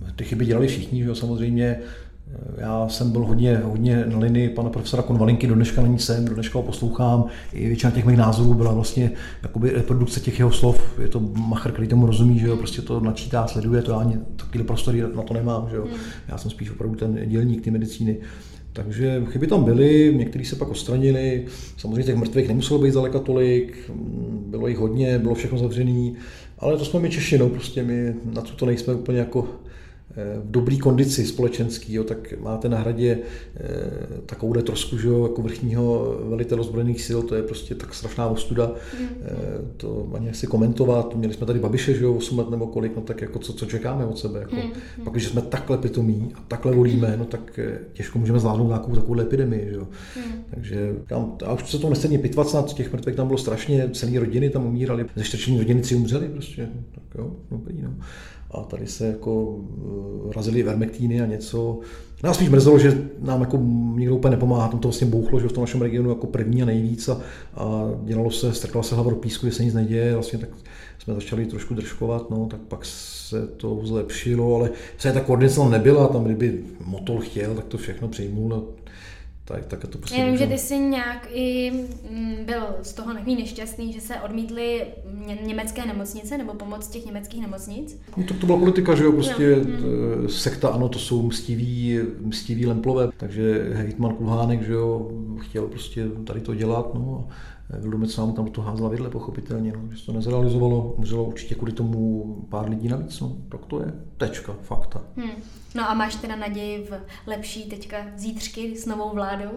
[0.00, 1.78] No, tak ty chyby dělali všichni, že jo, samozřejmě.
[2.58, 6.34] Já jsem byl hodně, hodně na linii pana profesora Konvalinky, do dneška není jsem, do
[6.34, 7.24] dneška ho poslouchám.
[7.52, 9.10] I většina těch mých názorů byla vlastně
[9.42, 10.98] jakoby reprodukce těch jeho slov.
[11.02, 14.18] Je to machr, který tomu rozumí, že jo, prostě to načítá, sleduje, to já ani
[14.36, 15.84] takový prostory na to nemám, že jo.
[15.84, 16.00] Hmm.
[16.28, 18.16] Já jsem spíš opravdu ten dělník ty medicíny.
[18.72, 21.46] Takže chyby tam byly, některý se pak odstranili.
[21.76, 23.90] Samozřejmě těch mrtvých nemuselo být zdaleka tolik,
[24.46, 26.10] bylo jich hodně, bylo všechno zavřené,
[26.64, 29.48] ale to jsme my Češi, no, prostě my na to nejsme úplně jako
[30.16, 33.18] v dobré kondici společenský, jo, tak máte na hradě
[33.56, 33.60] eh,
[34.26, 38.72] takovouhle trosku, že jo, jako vrchního velitele ozbrojených sil, to je prostě tak strašná ostuda,
[39.00, 39.06] mm.
[39.22, 39.34] eh,
[39.76, 43.02] to ani si komentovat, měli jsme tady Babiše, že jo, 8 let nebo kolik, no
[43.02, 44.72] tak jako co, co čekáme od sebe, jako, mm.
[45.04, 48.94] pak když jsme takhle pitomí a takhle volíme, no tak eh, těžko můžeme zvládnout nějakou
[48.94, 49.88] takovou epidemii, že jo.
[50.16, 50.44] Mm.
[50.50, 54.18] Takže tam, a už se to nestejně pitvat snad, těch mrtvých tam bylo strašně, celé
[54.18, 57.94] rodiny tam umírali, ze rodiny tři umřeli prostě, tak jo, no, no
[58.54, 59.58] a tady se jako
[60.28, 61.80] eh, razili vermektíny a něco.
[62.22, 63.56] Nás spíš mrzelo, že nám jako
[63.96, 66.66] nikdo úplně nepomáhá, tam to vlastně bouchlo, že v tom našem regionu jako první a
[66.66, 67.20] nejvíc a,
[67.54, 70.48] a dělalo se, strkala se hlava do písku, že se nic neděje, vlastně tak
[70.98, 75.70] jsme začali trošku držkovat, no, tak pak se to zlepšilo, ale se ta koordinace tam
[75.70, 78.64] nebyla, tam kdyby motor chtěl, tak to všechno přijmul, no,
[79.44, 81.70] tak, tak to prostě Já vím, že ty jsi nějak i
[82.10, 84.86] mm, byl z toho takový nešťastný, že se odmítly
[85.46, 88.00] německé nemocnice nebo pomoc těch německých nemocnic?
[88.16, 89.76] No to, to byla politika, že jo, prostě no.
[89.76, 90.28] Hmm.
[90.28, 96.40] sekta, ano, to jsou mstiví, mstiví lemplové, takže hejtman Kulhánek, že jo, chtěl prostě tady
[96.40, 97.28] to dělat, no
[97.70, 101.72] Vildomec nám tam to házla vidle, pochopitelně, no, že se to nezrealizovalo, muselo určitě kvůli
[101.72, 105.02] tomu pár lidí navíc, no, tak to je tečka, fakta.
[105.16, 105.30] Hmm.
[105.74, 106.92] No a máš teda naději v
[107.26, 109.50] lepší teďka zítřky s novou vládou?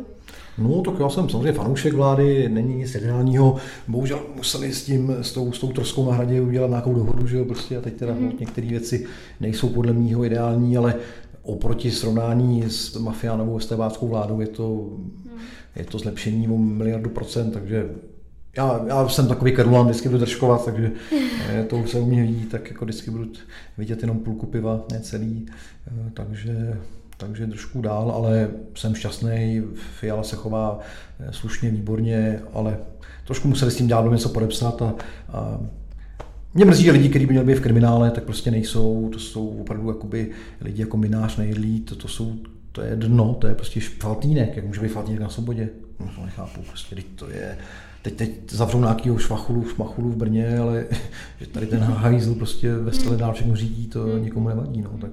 [0.58, 3.56] No, tak já jsem samozřejmě fanoušek vlády, není nic ideálního.
[3.88, 7.38] Bohužel museli s tím, s tou, s tou troskou na hradě udělat nějakou dohodu, že
[7.38, 8.40] jo, prostě a teď teda mm-hmm.
[8.40, 9.08] některé věci
[9.40, 10.96] nejsou podle mého ideální, ale
[11.42, 14.90] oproti srovnání s mafiánovou estebáckou vládou je to.
[15.78, 17.90] Je to zlepšení o miliardu procent, takže
[18.58, 20.92] já, já jsem takový kerulan, vždycky budu držkovat, takže
[21.50, 23.26] eh, to se u mě vidí, tak jako vždycky budu
[23.78, 25.46] vidět jenom půlku piva, ne celý,
[25.88, 26.78] eh, takže,
[27.18, 29.64] takže držku dál, ale jsem šťastný,
[30.00, 30.80] Fiala se chová
[31.20, 32.78] eh, slušně, výborně, ale
[33.26, 34.96] trošku museli s tím dělat něco podepsat a,
[35.30, 35.60] a
[36.54, 39.48] mě mrzí, že lidi, kteří by měli být v kriminále, tak prostě nejsou, to jsou
[39.48, 42.36] opravdu jakoby lidi jako minář, nejlí, to, to jsou
[42.72, 45.70] to je dno, to je prostě faltýnek, jak může být faltýnek na svobodě.
[46.00, 47.58] No, to nechápu, prostě to je,
[48.02, 50.86] teď, teď zavřou nějakýho švachulu, šmachulu v Brně, ale
[51.40, 54.24] že tady ten hajzl prostě ve stole dál všechno řídí, to hmm.
[54.24, 55.12] nikomu nevadí, no, tak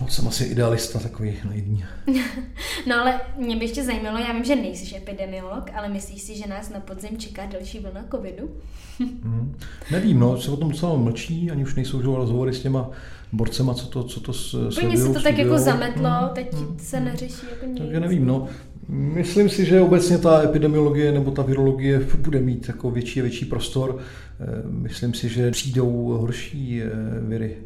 [0.00, 1.84] No, jsem asi idealista takový naivní.
[2.86, 6.46] no ale mě by ještě zajímalo, já vím, že nejsi epidemiolog, ale myslíš si, že
[6.46, 8.50] nás na podzim čeká další vlna covidu?
[8.98, 9.56] mm,
[9.90, 12.90] nevím, no, se o tom docela mlčí, ani už nejsou rozhovory s těma
[13.32, 14.32] borcema, co to, co to
[14.82, 17.78] Úplně se to tak jako zametlo, mm, teď mm, se neřeší jako nic.
[17.78, 18.48] Takže nevím, no.
[18.88, 23.44] Myslím si, že obecně ta epidemiologie nebo ta virologie bude mít jako větší a větší
[23.44, 23.98] prostor.
[24.40, 27.56] Eh, myslím si, že přijdou horší eh, viry.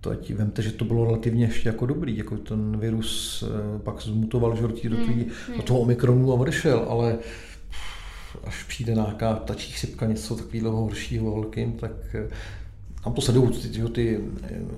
[0.00, 4.02] To ať vemte, že to bylo relativně ještě jako dobrý, jako ten virus eh, pak
[4.02, 7.18] zmutoval že do, tý, hmm, do toho omikronu a odešel, ale
[8.44, 12.16] až přijde nějaká ptačí chřipka, něco takového horšího velkým, tak
[13.06, 14.20] tam to sledují ty, ty,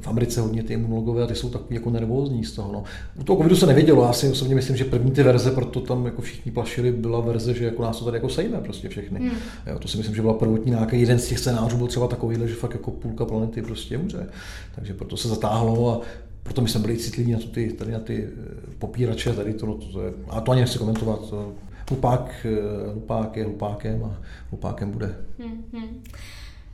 [0.01, 2.73] v Americe hodně ty imunologové a ty jsou takový jako nervózní z toho.
[2.73, 2.85] No.
[3.21, 6.07] U toho covidu se nevědělo, já si osobně myslím, že první ty verze, proto tam
[6.07, 9.19] jako všichni plašili, byla verze, že jako nás to tady jako sejme prostě všechny.
[9.19, 9.31] Hmm.
[9.67, 12.49] Jo, to si myslím, že byla prvotní nějaký jeden z těch scénářů byl třeba takovýhle,
[12.49, 14.27] že fakt jako půlka planety prostě umře.
[14.75, 16.01] Takže proto se zatáhlo a
[16.43, 19.93] proto my jsme byli citliví na, ty, tady na ty eh, popírače, tady to, to,
[19.93, 21.53] to je, a to ani nechci komentovat, to,
[21.91, 25.15] hlupák, eh, hlupák je hlupákem a hlupákem bude.
[25.39, 26.03] Hmm, hmm.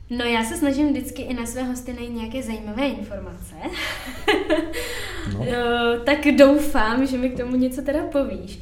[0.09, 3.55] No já se snažím vždycky i na své hosty najít nějaké zajímavé informace.
[5.33, 5.45] no.
[6.05, 8.59] tak doufám, že mi k tomu něco teda povíš.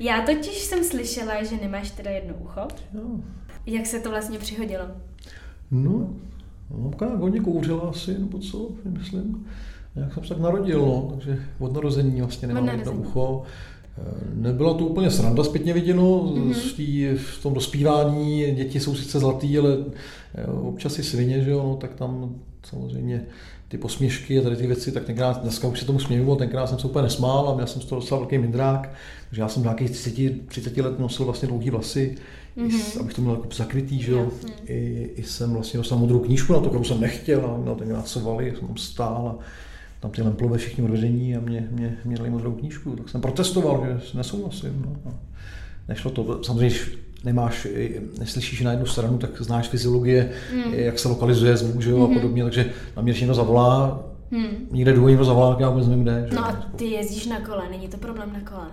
[0.00, 2.60] Já totiž jsem slyšela, že nemáš teda jedno ucho.
[2.94, 3.20] Jo.
[3.66, 4.84] Jak se to vlastně přihodilo?
[5.70, 6.10] No,
[6.70, 9.46] mamka hodně kouřila asi, nebo co, myslím.
[9.96, 13.42] Jak jsem se tak narodil, no, takže od narození vlastně nemám jedno ucho.
[14.34, 16.52] Nebyla to úplně sranda zpětně viděno, mm-hmm.
[16.52, 19.76] v, tý, v tom dospívání děti jsou sice zlatý, ale
[20.34, 22.34] eh, občas i svině, že jo, no, tak tam
[22.70, 23.26] samozřejmě
[23.68, 26.78] ty posměšky a tady ty věci, tak tenkrát, dneska už se tomu směju, tenkrát jsem
[26.78, 28.92] se úplně nesmál a měl jsem z toho docela velký mindrák,
[29.28, 32.16] takže já jsem nějakých 30, 30 let nosil vlastně dlouhý vlasy,
[32.56, 33.00] mm-hmm.
[33.00, 34.28] abych to měl jako zakrytý, že jo.
[34.64, 38.08] I, I, jsem vlastně dostal modrou knížku na to, kterou jsem nechtěl a měl tenkrát
[38.08, 39.44] co valy, jsem tam stál a
[40.00, 43.86] tam ty lemplové všichni odvedení a mě, mě, mě dali modrou knížku, tak jsem protestoval,
[43.86, 44.96] že nesouhlasím.
[45.04, 45.12] No.
[45.88, 46.76] Nešlo to, samozřejmě,
[47.24, 47.66] nemáš,
[48.18, 50.74] neslyšíš na jednu stranu, tak znáš fyziologie, mm.
[50.74, 52.10] jak se lokalizuje zvuk, že jo, mm-hmm.
[52.10, 54.68] a podobně, takže na mě, když někdo zavolá, mm.
[54.70, 56.26] někde druhý někdo zavolá, tak já vůbec nevím kde.
[56.28, 56.36] Že?
[56.36, 58.66] No a ty jezdíš na kole, není to problém na kole?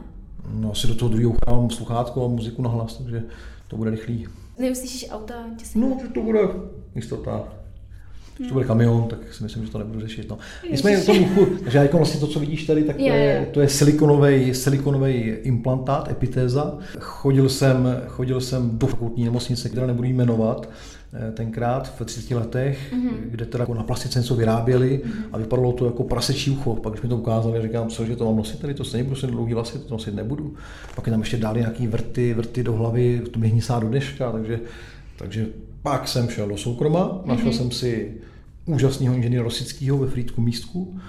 [0.54, 3.24] No asi do toho druhého mám sluchátko a muziku na hlas, takže
[3.68, 4.28] to bude rychlý.
[4.60, 5.34] Neuslyšíš auta?
[5.76, 6.40] No, že to bude
[6.96, 7.44] jistota.
[8.38, 10.30] Když to bude kamion, tak si myslím, že to nebudu řešit.
[10.30, 10.38] No.
[10.72, 13.70] Nicméně to uchu, takže jako vlastně to, co vidíš tady, tak to je, to je
[13.70, 16.78] silikonový, silikonový implantát, epitéza.
[17.00, 20.70] Chodil jsem, chodil jsem do fakultní nemocnice, která nebudu jmenovat,
[21.14, 23.16] eh, tenkrát v 30 letech, mm-hmm.
[23.26, 25.24] kde teda jako na plastice něco vyráběli mm-hmm.
[25.32, 26.76] a vypadalo to jako prasečí ucho.
[26.76, 29.16] Pak když mi to ukázali, říkám, co, že to mám nosit tady, to stejně budu
[29.16, 30.54] nosit dlouhý vlasy, to nosit nebudu.
[30.96, 34.32] Pak je tam ještě dali nějaký vrty, vrty do hlavy, to mi hnisá do dneška,
[34.32, 34.60] takže,
[35.18, 35.48] takže
[35.82, 37.58] pak jsem šel do soukroma, našel mm-hmm.
[37.58, 38.14] jsem si
[38.68, 41.00] úžasného inženýra Rosického ve Frýdku místku,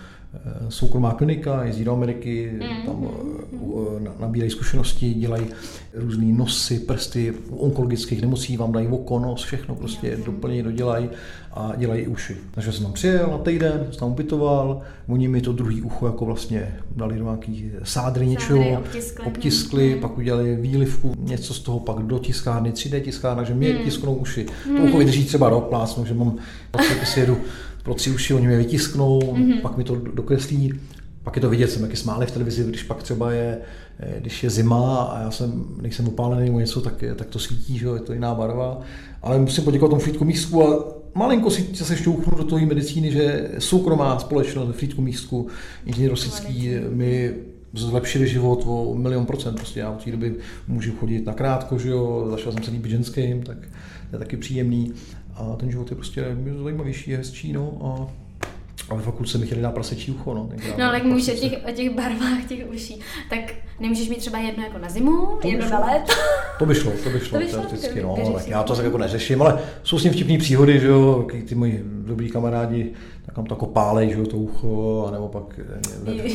[0.68, 2.86] soukromá klinika, jezdí do Ameriky, mm-hmm.
[2.86, 3.08] tam
[3.98, 5.46] eh, nabírají zkušenosti, dělají
[5.94, 10.24] různé nosy, prsty, u onkologických nemocí vám dají oko, nos, všechno prostě mm-hmm.
[10.24, 11.08] doplnějí, dodělají
[11.52, 12.36] a dělají i uši.
[12.50, 16.24] Takže jsem tam přijel na týden, jsem tam ubytoval, oni mi to druhý ucho jako
[16.24, 20.00] vlastně dali do nějaký sádry něčeho, obtiskli, obtiskli mm.
[20.00, 23.78] pak udělali výlivku, něco z toho pak do tiskárny, 3D tiskárna, že mě mm.
[23.78, 24.46] tisknou uši.
[24.68, 24.76] Mm.
[24.76, 26.36] To ucho vydrží třeba rok, plásnu, že mám,
[26.70, 27.36] pak si jedu
[27.88, 29.60] pro tři uši, oni mě vytisknou, mm-hmm.
[29.60, 30.80] pak mi to dokreslí,
[31.22, 33.58] pak je to vidět, jsem jaký smáli v televizi, když pak třeba je,
[34.00, 37.78] eh, když je zima a já jsem, nejsem upálený nebo něco, tak, tak to svítí,
[37.78, 38.80] že je to jiná barva.
[39.22, 43.50] Ale musím poděkovat tomu Frýdku Místku a malinko si se šťouchnu do toho medicíny, že
[43.58, 45.48] soukromá společnost Frýdku Místku,
[45.86, 47.34] inženýr Rosický, mi
[47.72, 49.56] zlepšili život o milion procent.
[49.56, 50.34] Prostě já od té doby
[50.68, 53.58] můžu chodit na krátko, že jo, začal jsem se líbit ženským, tak
[54.10, 54.92] to je taky příjemný.
[55.38, 56.24] A ten život je prostě
[56.62, 57.78] zajímavější, je hezčí, no.
[57.84, 58.06] A
[58.90, 60.48] ale fakt se mi chtěli dát prasečí ucho, no.
[60.78, 63.38] No ale jak mluvíš o těch, o těch barvách těch uší, tak
[63.80, 66.12] nemůžeš mít třeba jedno jako na zimu, to jedno na léto?
[66.58, 68.84] To by šlo, to by šlo, to by šlo teoreticky, no, tak já to tak
[68.84, 72.92] jako neřeším, ale jsou s ním vtipné příhody, že jo, ty moji dobrý kamarádi,
[73.26, 75.60] tak tam to jako pálej, že jo, to ucho, anebo pak
[76.06, 76.30] eh,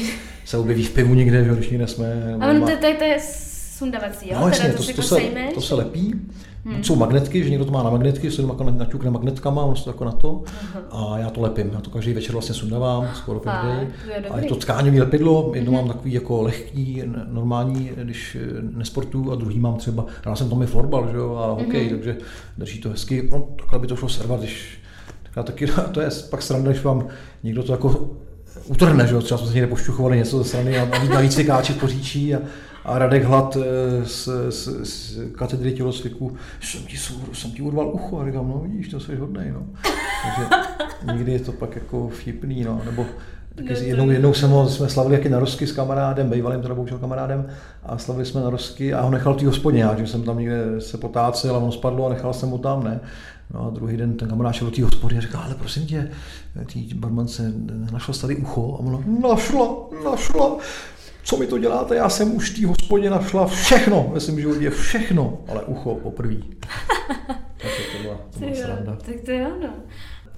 [0.45, 2.35] se objeví v pivu někde, že jo, když někde jsme.
[2.41, 3.17] Ale to, to, to je
[3.77, 4.37] sundavací, jo?
[4.39, 5.21] No jasně, to, to, to, se,
[5.53, 6.15] to se lepí.
[6.65, 6.83] Hmm.
[6.83, 9.89] Jsou magnetky, že někdo to má na magnetky, se jako naťukne magnetkama, ono se to
[9.89, 10.31] jako na to.
[10.31, 10.81] Uh-huh.
[10.91, 11.71] A já to lepím.
[11.73, 13.87] Já to každý večer vlastně sundavám, skoro každý.
[14.29, 15.75] A je to tkáňový lepidlo, jedno uh-huh.
[15.75, 20.61] mám takový jako lehký, normální, když eh, nesportu, a druhý mám třeba, já jsem tam
[20.61, 21.89] i florbal, že jo, a hokej, uh-huh.
[21.89, 22.17] takže
[22.57, 23.29] drží to hezky.
[23.31, 24.79] No, takhle by to šlo servat, když
[25.33, 27.07] tak taky, to je pak sranda, když vám
[27.43, 28.09] někdo to jako
[28.67, 29.21] utrhne, že jo?
[29.21, 32.39] třeba jsme se někde pošťuchovali něco ze strany a navíc vykáčet poříčí a,
[32.85, 36.97] a Radek Hlad eh, z, z, z katedry tělocviku, jsem ti,
[37.33, 39.65] jsem ti urval ucho a říkám, no vidíš, to jsi hodnej, no.
[40.23, 40.49] Takže
[41.13, 43.05] někdy je to pak jako vtipný, no, nebo
[43.55, 47.45] Taky jednou, jednou jsem ho, jsme slavili jaký narosky s kamarádem, bývalým teda bohužel kamarádem,
[47.83, 50.97] a slavili jsme narosky a ho nechal v té hospodě, že jsem tam někde se
[50.97, 52.99] potácel a on spadlo a nechal jsem ho tam, ne.
[53.53, 56.09] No a druhý den ten kamarád šel do té hospody a říká, ale prosím tě,
[56.73, 57.53] tý barmance
[57.91, 60.57] našla tady ucho a ona, našla, našla,
[61.23, 64.69] co mi to děláte, já jsem už v té hospodě našla všechno ve svém životě,
[64.69, 66.35] všechno, ale ucho poprvé.
[67.57, 68.97] Takže to byla, to byla sranda.
[69.05, 69.73] Tak to je ono.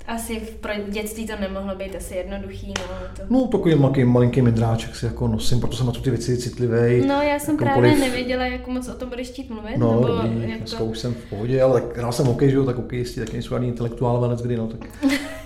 [0.08, 2.68] Asi pro dětství to nemohlo být asi jednoduchý.
[2.68, 3.22] No, to...
[3.30, 7.08] no takový malý, malinký midráček si jako nosím, proto jsem na ty věci citlivý.
[7.08, 8.00] No já jsem právě poliv...
[8.00, 9.78] nevěděla, jak moc o tom budeš chtít mluvit.
[9.78, 10.86] No, nebo dobrý, jak dneska to...
[10.86, 13.50] už jsem v pohodě, ale tak hrál jsem hokej, že jo, tak hokejisti taky nejsou
[13.50, 14.88] žádný intelektuálové kdy, no, tak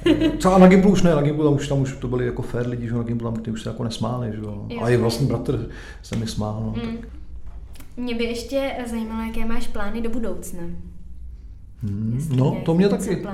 [0.37, 2.67] Třeba na Gimplu už ne, na Gimplu tam už, tam už to byli jako fair
[2.67, 4.67] lidi, že na Gimplu tam ty už se jako nesmáli, že jo.
[4.81, 5.69] A i vlastní bratr
[6.01, 6.83] se mi smál, no.
[6.83, 6.97] Mm.
[6.97, 7.09] Tak.
[7.97, 10.61] Mě by ještě zajímalo, jaké máš plány do budoucna.
[11.83, 13.25] Hmm, no, to mě taky.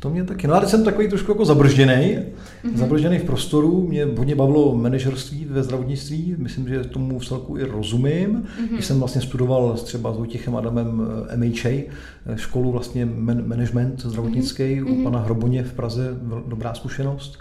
[0.00, 0.46] To mě taky.
[0.46, 2.76] No a teď jsem takový trošku jako zabržděný, mm-hmm.
[2.76, 3.86] zabržděný v prostoru.
[3.88, 6.34] Mě hodně bavilo manažerství ve zdravotnictví.
[6.38, 8.42] Myslím, že tomu v celku i rozumím.
[8.42, 8.72] Mm-hmm.
[8.72, 11.88] Když jsem vlastně studoval třeba s Vojtěchem Adamem eh, MHA, eh,
[12.36, 15.00] školu vlastně man- management zdravotnický mm-hmm.
[15.00, 16.16] u pana Hroboně v Praze,
[16.46, 17.38] dobrá zkušenost.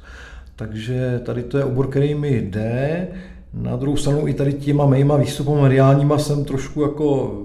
[0.56, 3.08] Takže tady to je obor, který mi jde.
[3.54, 7.38] Na druhou stranu i tady těma mýma výstupama mediálníma jsem trošku jako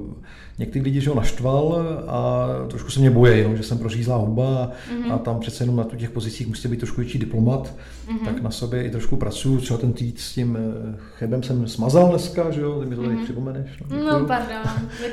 [0.62, 4.70] některý lidi že ho naštval a trošku se mě boje, no, že jsem prořízlá huba
[4.70, 5.12] mm-hmm.
[5.12, 7.74] a tam přece jenom na těch pozicích musíte být trošku větší diplomat,
[8.08, 8.24] mm-hmm.
[8.24, 9.60] tak na sobě i trošku pracuju.
[9.60, 13.02] Třeba ten tweet s tím eh, chebem jsem smazal dneska, že jo, ty mi to
[13.02, 13.24] tady mm-hmm.
[13.24, 13.70] připomeneš.
[13.90, 14.62] No, no pardon.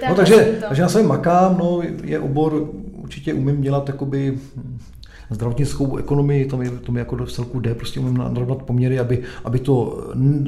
[0.10, 3.86] no takže, takže na sobě makám, no, je obor, určitě umím dělat
[5.30, 9.00] jakoby zdravotnickou ekonomii, to mi, to mi jako do celku jde, prostě umím narovnat poměry,
[9.00, 10.08] aby, aby to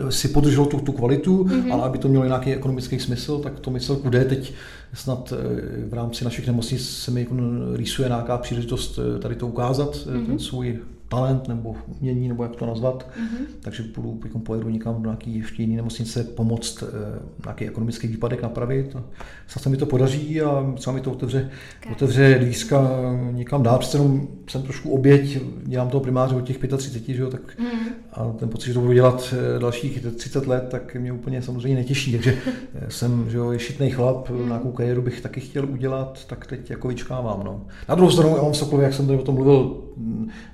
[0.10, 1.74] si podrželo tu, tu kvalitu, mm-hmm.
[1.74, 4.26] ale aby to mělo nějaký ekonomický smysl, tak to mi celku jde.
[4.26, 4.54] Teď
[4.94, 7.36] snad eh, v rámci našich nemocnic se mi jako
[7.76, 10.26] rýsuje nějaká příležitost eh, tady to ukázat, mm-hmm.
[10.26, 10.80] ten svůj
[11.12, 13.10] talent nebo umění, nebo jak to nazvat.
[13.10, 13.46] Mm-hmm.
[13.62, 18.42] Takže půjdu, jako pojedu někam do nějaké ještě jiné nemocnice pomoct eh, nějaký ekonomický výpadek
[18.42, 18.98] napravit.
[19.48, 21.50] Snad se mi to podaří a třeba mi to otevře,
[21.92, 22.92] otevře dvířka
[23.32, 23.80] někam dál.
[23.80, 27.66] Přece jenom jsem trošku oběť, dělám toho primáře od těch 35, že jo, tak mm.
[28.14, 31.78] a ten pocit, že to budu dělat eh, dalších 30 let, tak mě úplně samozřejmě
[31.78, 32.12] netěší.
[32.12, 32.38] Takže
[32.76, 34.46] eh, jsem, že jo, je šitný chlap, mm.
[34.46, 37.42] nějakou kariéru bych taky chtěl udělat, tak teď jako vyčkávám.
[37.44, 37.62] No.
[37.90, 39.82] Na druhou stranu, já mám Sokolově, jak jsem tady o tom mluvil,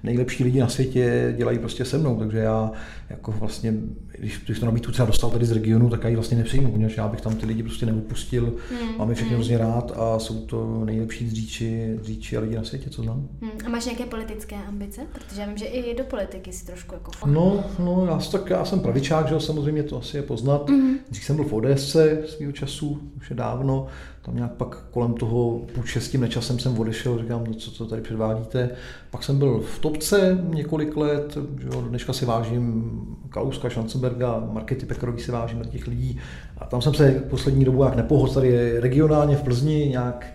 [0.04, 2.72] nejlepší lidi na světě dělají prostě se mnou, takže já
[3.10, 3.74] jako vlastně,
[4.20, 6.96] když, když to nabídku třeba dostal tady z regionu, tak já ji vlastně nepřijmu, protože
[6.98, 8.98] já bych tam ty lidi prostě neupustil, hmm.
[8.98, 9.38] mám je všechny hmm.
[9.38, 13.28] hrozně rád a jsou to nejlepší dříči, dříči a lidi na světě, co znám.
[13.42, 13.52] Hmm.
[13.66, 15.02] A máš nějaké politické ambice?
[15.14, 18.66] Protože já vím, že i do politiky si trošku jako No, no já, tak, já
[18.66, 20.70] jsem pravičák, že samozřejmě to asi je poznat.
[20.70, 20.98] Hmm.
[21.10, 23.88] Když jsem byl v ODS svého času, už je dávno,
[24.28, 28.02] tam nějak pak kolem toho půl šestím nečasem jsem odešel, říkám, no co to tady
[28.02, 28.70] předvádíte.
[29.12, 33.00] Pak jsem byl v topce několik let, že jo, dneška si vážím
[33.30, 36.20] Kaluska, Schanzenberga, Markety Pekarový si vážím těch lidí.
[36.58, 40.34] A tam jsem se poslední dobu jak nepohodl, tady regionálně v Plzni nějak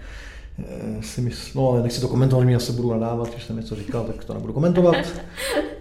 [0.59, 3.77] eh, si myslím, no ale nechci to komentovat, mě se budu nadávat, když jsem něco
[3.77, 4.97] říkal, tak to nebudu komentovat.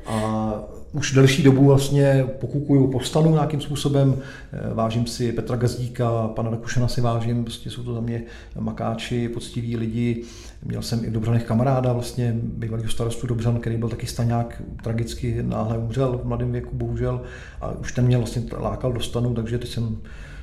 [0.05, 0.53] A
[0.93, 4.17] už delší dobu vlastně pokukuju, povstanu nějakým způsobem,
[4.53, 8.23] eh, vážím si Petra Gazdíka, pana Rakušana si vážím, prostě jsou to za mě
[8.59, 10.23] makáči, poctiví lidi.
[10.65, 15.43] Měl jsem i v Dobřanech kamaráda, vlastně bývalý starostu Dobřan, který byl taky staňák, tragicky
[15.43, 17.21] náhle umřel v mladém věku, bohužel,
[17.61, 19.97] a už ten mě vlastně lákal do stanu, takže teď jsem,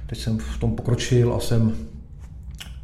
[0.07, 1.73] teď jsem v tom pokročil a jsem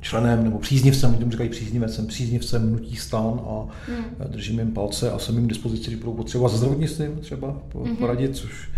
[0.05, 4.05] členem nebo příznivcem, tomu říkají příznivec, jsem příznivcem hnutí stan a hmm.
[4.27, 7.97] držím jim palce a jsem jim k dispozici, když budou potřebovat za zdravotnictvím třeba mhm.
[7.97, 8.35] poradit, hmm.
[8.35, 8.69] což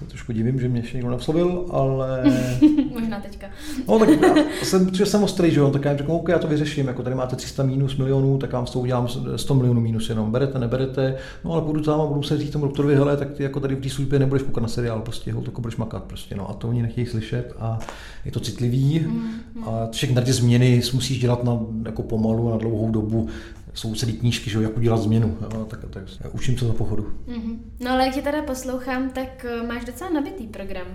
[0.00, 2.24] se trošku divím, že mě ještě někdo nevslovil, ale...
[2.92, 3.46] Možná teďka.
[3.88, 6.38] no tak já jsem, protože jsem ostrý, že jo, tak já jim řeknu, OK, já
[6.38, 9.80] to vyřeším, jako tady máte 300 minus milionů, tak vám s tou udělám 100 milionů
[9.80, 13.16] minus jenom, berete, neberete, no ale budu tam a budu se říct tomu doktorovi, hele,
[13.16, 15.76] tak ty jako tady v té službě nebudeš koukat na seriál, prostě, ho, to budeš
[15.76, 16.50] makat, prostě, no.
[16.50, 17.78] A to oni nechtějí slyšet a
[18.24, 19.64] je to citlivý mm, mm.
[19.68, 23.28] a všechny tady změny musíš dělat na, jako pomalu, na dlouhou dobu,
[23.74, 25.80] jsou celý knížky, že jak udělat změnu, jo, tak,
[26.22, 27.12] tak učím se za pochodu.
[27.28, 27.58] Mm-hmm.
[27.80, 30.86] No ale jak tě teda poslouchám, tak eh, máš docela nabitý program.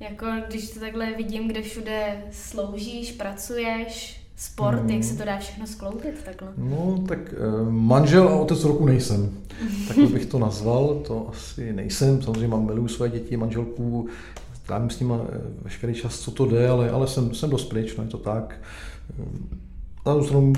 [0.00, 4.94] Jako když to takhle vidím, kde všude sloužíš, pracuješ, sport, no.
[4.94, 6.48] jak se to dá všechno skloubit takhle?
[6.56, 9.38] No, tak eh, manžel a otec roku nejsem.
[9.88, 12.22] Takhle bych to nazval, to asi nejsem.
[12.22, 14.08] Samozřejmě mám miluju své děti, manželku,
[14.66, 17.96] trávím s nimi eh, veškerý čas, co to jde, ale, ale jsem, jsem dost pryč,
[17.96, 18.60] no je to tak.
[20.06, 20.52] Na druhou stranu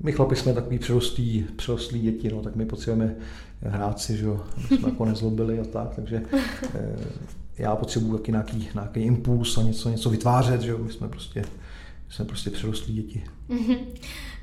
[0.00, 3.14] my chlapi jsme takový přerostlí, přerostlí děti, no, tak my potřebujeme
[3.60, 6.22] hrát si, že aby jsme jako nezlobili a tak, takže
[6.74, 6.96] eh,
[7.58, 11.44] já potřebuji taky nějaký, nějaký impuls a něco, něco vytvářet, že my jsme prostě,
[12.08, 13.24] jsme prostě přerostlí děti.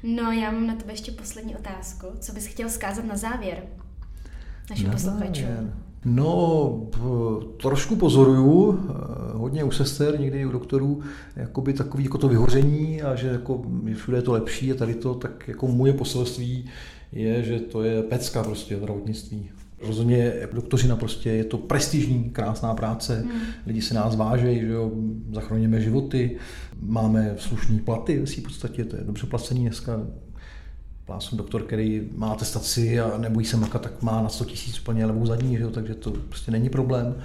[0.03, 2.07] No já mám na tebe ještě poslední otázku.
[2.19, 3.63] Co bys chtěl zkázat na závěr
[4.69, 5.73] našim posluchačům?
[6.05, 6.87] No,
[7.61, 8.93] trošku pozoruju, eh,
[9.33, 11.01] hodně u sester, někdy i u doktorů,
[11.35, 13.61] jakoby takový jako to vyhoření a že jako
[13.95, 16.65] všude je to lepší a tady to, tak jako moje poselství
[17.11, 19.49] je, že to je pecka prostě zdravotnictví.
[19.81, 23.41] Rozhodně doktořina prostě je to prestižní, krásná práce, hmm.
[23.67, 24.91] lidi se nás vážejí, že jo,
[25.31, 26.37] zachraňujeme životy,
[26.81, 30.07] máme slušné platy, v podstatě to je dobře placený dneska,
[31.05, 35.05] plásnu doktor, který má atestaci a nebojí se makat, tak má na 100 tisíc úplně
[35.05, 35.69] levou zadní, že jo?
[35.69, 37.15] takže to prostě není problém.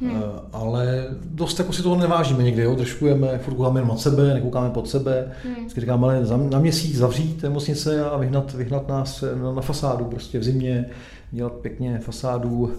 [0.00, 0.22] Hmm.
[0.52, 2.74] Ale dost jako si toho nevážíme někdy, jo?
[2.74, 5.32] držkujeme, furt koukáme jenom od sebe, nekoukáme pod sebe.
[5.44, 5.54] Hmm.
[5.54, 10.38] Vždycky říkáme, ale na měsíc zavřít nemocnice a vyhnat, vyhnat nás na, na fasádu prostě
[10.38, 10.86] v zimě,
[11.30, 12.72] dělat pěkně fasádu,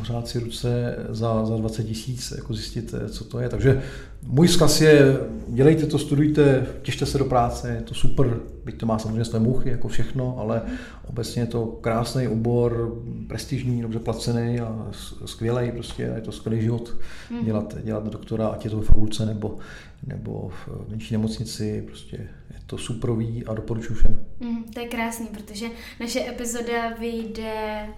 [0.00, 3.48] ohřát si ruce za, za 20 tisíc, jako zjistit, co to je.
[3.48, 3.82] Takže
[4.22, 5.16] můj zkaz je,
[5.48, 9.38] dělejte to, studujte, těšte se do práce, je to super, byť to má samozřejmě své
[9.38, 10.62] muchy, jako všechno, ale
[11.06, 14.88] obecně je to krásný obor, prestižní, dobře placený a
[15.24, 16.96] skvělý, prostě je to skvělý život
[17.30, 17.44] hmm.
[17.44, 19.58] dělat, dělat na doktora, ať je to ve fakulce nebo,
[20.06, 22.16] nebo v menší nemocnici, prostě
[22.50, 24.18] je to superový a doporučuji všem.
[24.40, 25.66] Mm, to je krásný, protože
[26.00, 27.88] naše epizoda vyjde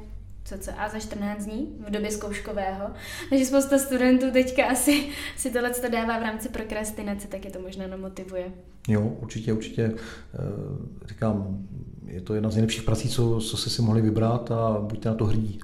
[0.58, 2.90] cca za 14 dní v době zkouškového.
[3.30, 7.60] Takže spousta studentů teďka asi si tohle to dává v rámci prokrastinace, tak je to
[7.60, 8.52] možná namotivuje.
[8.88, 9.82] Jo, určitě, určitě.
[9.84, 10.38] Eh,
[11.08, 11.66] říkám,
[12.06, 15.14] je to jedna z nejlepších prací, co, co se si mohli vybrat a buďte na
[15.14, 15.60] to hrdí.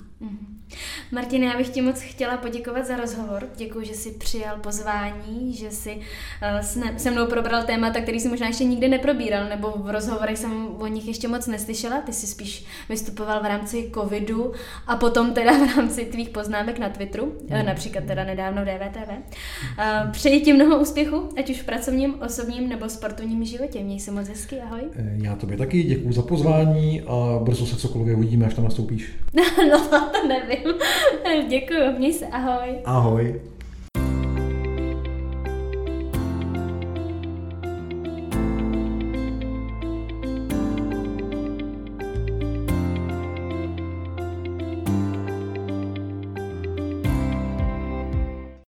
[1.12, 3.48] Martina, já bych ti moc chtěla poděkovat za rozhovor.
[3.56, 8.46] Děkuji, že jsi přijal pozvání, že jsi uh, se mnou probral témata, který si možná
[8.46, 12.00] ještě nikdy neprobíral, nebo v rozhovorech jsem o nich ještě moc neslyšela.
[12.00, 14.52] Ty jsi spíš vystupoval v rámci covidu
[14.86, 17.66] a potom teda v rámci tvých poznámek na Twitteru, mm.
[17.66, 19.10] například teda nedávno DVTV.
[19.10, 23.80] Uh, přeji ti mnoho úspěchu, ať už v pracovním, osobním nebo sportovním životě.
[23.80, 24.80] Měj se moc hezky, ahoj.
[24.96, 29.12] Eh, já tobě taky děkuji za pozvání a brzo se cokoliv uvidíme, až tam nastoupíš.
[29.70, 30.65] no, to nevím.
[31.48, 32.78] Děkuji, měj se, ahoj.
[32.84, 33.40] Ahoj.